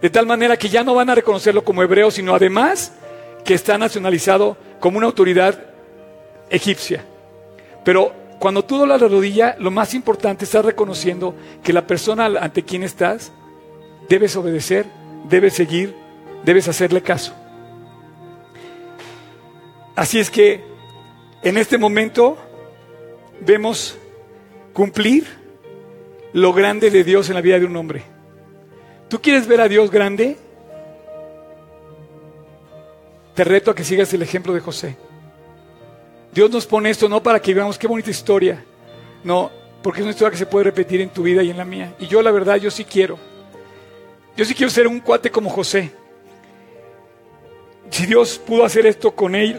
[0.00, 2.92] De tal manera que ya no van a reconocerlo como hebreo, sino además
[3.44, 5.58] que está nacionalizado como una autoridad
[6.50, 7.04] egipcia.
[7.84, 12.26] Pero cuando tú doblas la rodilla, lo más importante es estar reconociendo que la persona
[12.26, 13.32] ante quien estás
[14.08, 14.86] debes obedecer,
[15.28, 15.94] debes seguir,
[16.44, 17.34] debes hacerle caso.
[19.94, 20.62] Así es que
[21.42, 22.36] en este momento
[23.40, 23.96] vemos
[24.76, 25.26] cumplir
[26.34, 28.02] lo grande de Dios en la vida de un hombre.
[29.08, 30.36] ¿Tú quieres ver a Dios grande?
[33.34, 34.98] Te reto a que sigas el ejemplo de José.
[36.30, 38.62] Dios nos pone esto no para que veamos qué bonita historia,
[39.24, 39.50] no,
[39.82, 41.94] porque es una historia que se puede repetir en tu vida y en la mía.
[41.98, 43.18] Y yo la verdad, yo sí quiero.
[44.36, 45.90] Yo sí quiero ser un cuate como José.
[47.88, 49.58] Si Dios pudo hacer esto con él,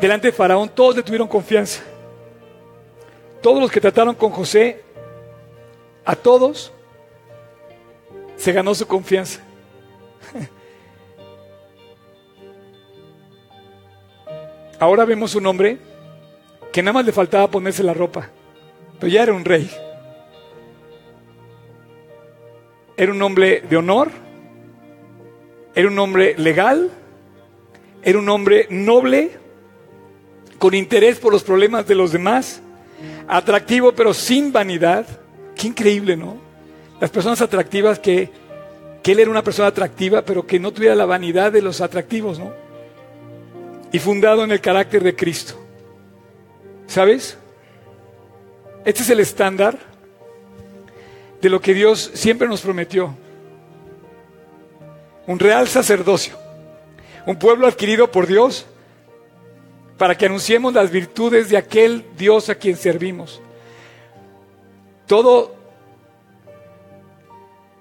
[0.00, 1.84] delante de Faraón, todos le tuvieron confianza.
[3.40, 4.82] Todos los que trataron con José,
[6.04, 6.72] a todos,
[8.36, 9.40] se ganó su confianza.
[14.78, 15.78] Ahora vemos un hombre
[16.72, 18.28] que nada más le faltaba ponerse la ropa,
[18.98, 19.70] pero ya era un rey.
[22.96, 24.10] Era un hombre de honor,
[25.74, 26.90] era un hombre legal,
[28.02, 29.30] era un hombre noble,
[30.58, 32.62] con interés por los problemas de los demás
[33.28, 35.06] atractivo pero sin vanidad.
[35.54, 36.36] Qué increíble, ¿no?
[37.00, 38.30] Las personas atractivas que,
[39.02, 42.38] que él era una persona atractiva, pero que no tuviera la vanidad de los atractivos,
[42.38, 42.52] ¿no?
[43.92, 45.54] Y fundado en el carácter de Cristo.
[46.86, 47.36] ¿Sabes?
[48.84, 49.78] Este es el estándar
[51.40, 53.14] de lo que Dios siempre nos prometió.
[55.26, 56.34] Un real sacerdocio.
[57.26, 58.66] Un pueblo adquirido por Dios
[60.00, 63.38] para que anunciemos las virtudes de aquel Dios a quien servimos.
[65.06, 65.54] Todo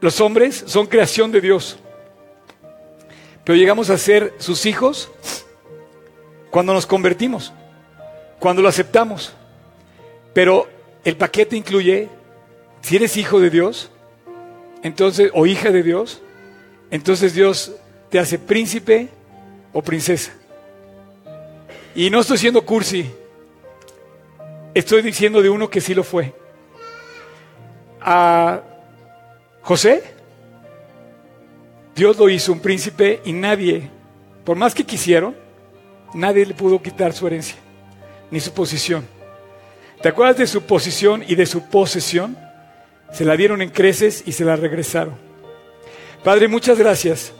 [0.01, 1.79] los hombres son creación de Dios,
[3.45, 5.09] pero llegamos a ser sus hijos
[6.49, 7.53] cuando nos convertimos,
[8.37, 9.31] cuando lo aceptamos.
[10.33, 10.67] Pero
[11.05, 12.09] el paquete incluye,
[12.81, 13.91] si eres hijo de Dios,
[14.83, 16.21] entonces, o hija de Dios,
[16.91, 17.77] entonces Dios
[18.09, 19.07] te hace príncipe
[19.71, 20.33] o princesa.
[21.99, 23.11] Y no estoy siendo cursi,
[24.73, 26.33] estoy diciendo de uno que sí lo fue.
[27.99, 28.61] A
[29.63, 30.01] José,
[31.93, 33.89] Dios lo hizo un príncipe y nadie,
[34.45, 35.35] por más que quisieron,
[36.13, 37.57] nadie le pudo quitar su herencia,
[38.31, 39.05] ni su posición.
[40.01, 42.37] ¿Te acuerdas de su posición y de su posesión?
[43.11, 45.17] Se la dieron en creces y se la regresaron.
[46.23, 47.33] Padre, muchas gracias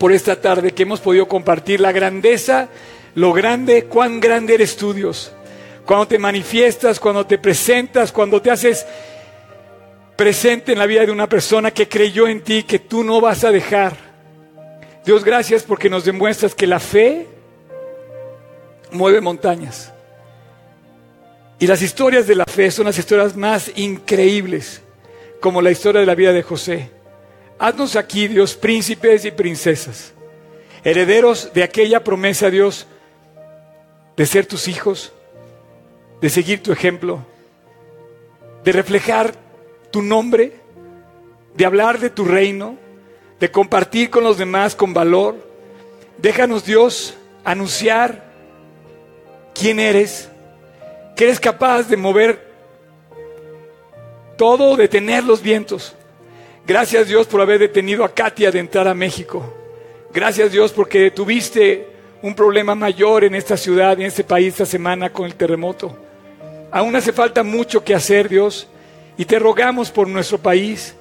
[0.00, 2.68] por esta tarde que hemos podido compartir la grandeza,
[3.14, 5.32] lo grande, cuán grande eres tú, Dios.
[5.84, 8.86] Cuando te manifiestas, cuando te presentas, cuando te haces
[10.16, 13.44] presente en la vida de una persona que creyó en ti, que tú no vas
[13.44, 13.96] a dejar.
[15.04, 17.26] Dios, gracias porque nos demuestras que la fe
[18.92, 19.92] mueve montañas.
[21.58, 24.82] Y las historias de la fe son las historias más increíbles,
[25.40, 26.90] como la historia de la vida de José.
[27.58, 30.12] Haznos aquí, Dios, príncipes y princesas,
[30.82, 32.86] herederos de aquella promesa, Dios,
[34.16, 35.12] de ser tus hijos,
[36.20, 37.24] de seguir tu ejemplo,
[38.64, 39.34] de reflejar
[39.90, 40.52] tu nombre,
[41.54, 42.76] de hablar de tu reino,
[43.40, 45.36] de compartir con los demás con valor.
[46.18, 48.32] Déjanos, Dios, anunciar
[49.54, 50.28] quién eres,
[51.16, 52.52] que eres capaz de mover
[54.36, 55.94] todo, detener los vientos.
[56.66, 59.52] Gracias Dios por haber detenido a Katia de entrar a México.
[60.12, 61.91] Gracias Dios porque tuviste
[62.22, 65.96] un problema mayor en esta ciudad y en este país esta semana con el terremoto.
[66.70, 68.68] Aún hace falta mucho que hacer, Dios,
[69.18, 70.94] y te rogamos por nuestro país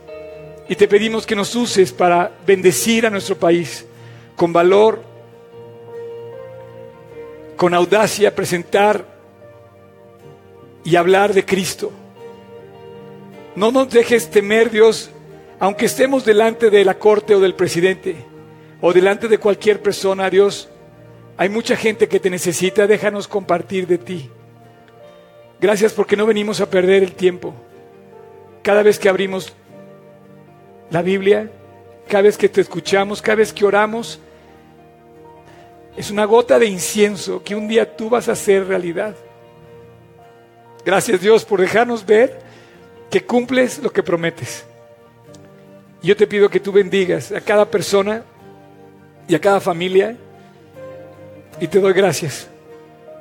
[0.67, 3.85] y te pedimos que nos uses para bendecir a nuestro país
[4.35, 5.03] con valor,
[7.55, 9.05] con audacia, presentar
[10.83, 11.91] y hablar de Cristo.
[13.55, 15.11] No nos dejes temer, Dios,
[15.59, 18.15] aunque estemos delante de la corte o del presidente
[18.81, 20.69] o delante de cualquier persona, Dios,
[21.41, 24.29] hay mucha gente que te necesita, déjanos compartir de ti.
[25.59, 27.55] Gracias porque no venimos a perder el tiempo.
[28.61, 29.51] Cada vez que abrimos
[30.91, 31.49] la Biblia,
[32.07, 34.19] cada vez que te escuchamos, cada vez que oramos,
[35.97, 39.15] es una gota de incienso que un día tú vas a hacer realidad.
[40.85, 42.39] Gracias Dios por dejarnos ver
[43.09, 44.63] que cumples lo que prometes.
[46.03, 48.25] Yo te pido que tú bendigas a cada persona
[49.27, 50.15] y a cada familia
[51.61, 52.49] y te doy gracias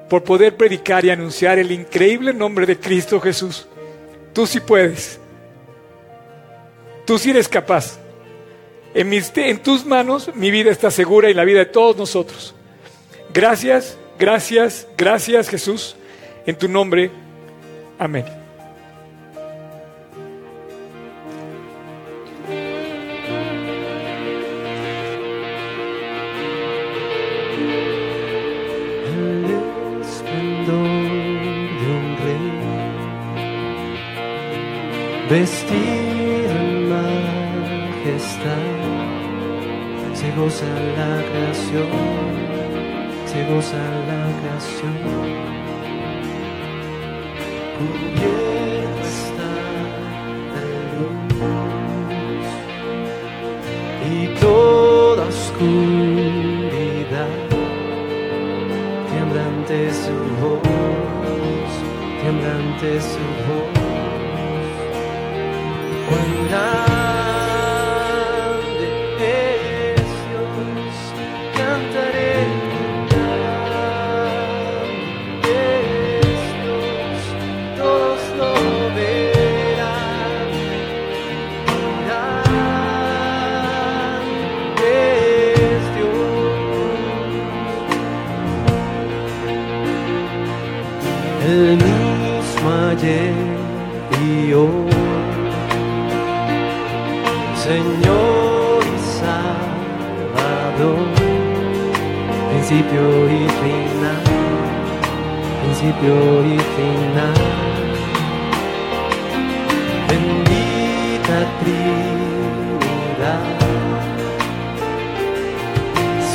[0.08, 3.68] por poder predicar y anunciar el increíble nombre de Cristo Jesús.
[4.32, 5.20] Tú sí puedes.
[7.06, 7.98] Tú sí eres capaz.
[8.94, 12.54] En, en tus manos mi vida está segura y la vida de todos nosotros.
[13.32, 15.94] Gracias, gracias, gracias Jesús.
[16.46, 17.10] En tu nombre.
[17.98, 18.39] Amén.
[35.30, 38.66] Vestido en majestad,
[40.12, 40.66] se goza
[40.98, 41.88] la creación,
[43.26, 44.96] se goza la creación.
[47.78, 49.50] Cubierta
[50.52, 50.64] de
[50.96, 52.48] luz
[54.10, 57.32] y toda oscuridad
[59.08, 61.72] tiembla ante su voz,
[62.20, 63.79] tiembla ante su voz.
[66.10, 66.79] Cuán grande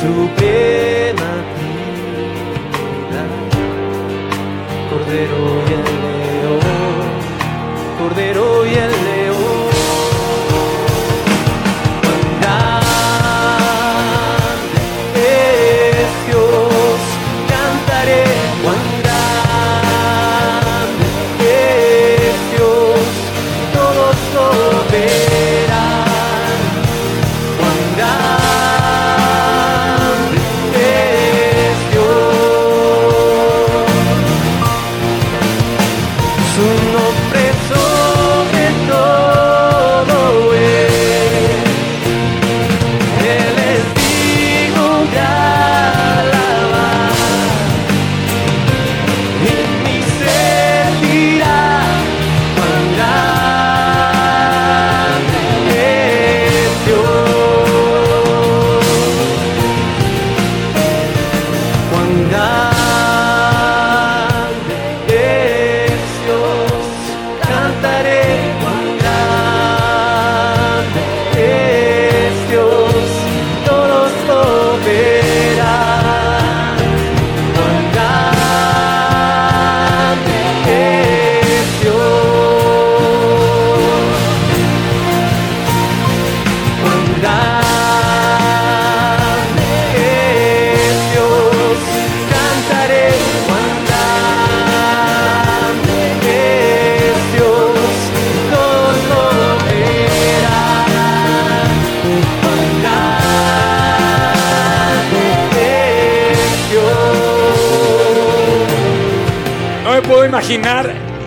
[0.00, 3.30] suprema divinidad,
[4.90, 7.14] Cordero y el León,
[7.98, 8.95] Cordero y el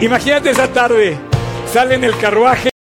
[0.01, 1.17] imagínate esa tarde,
[1.71, 2.68] sale en el carruaje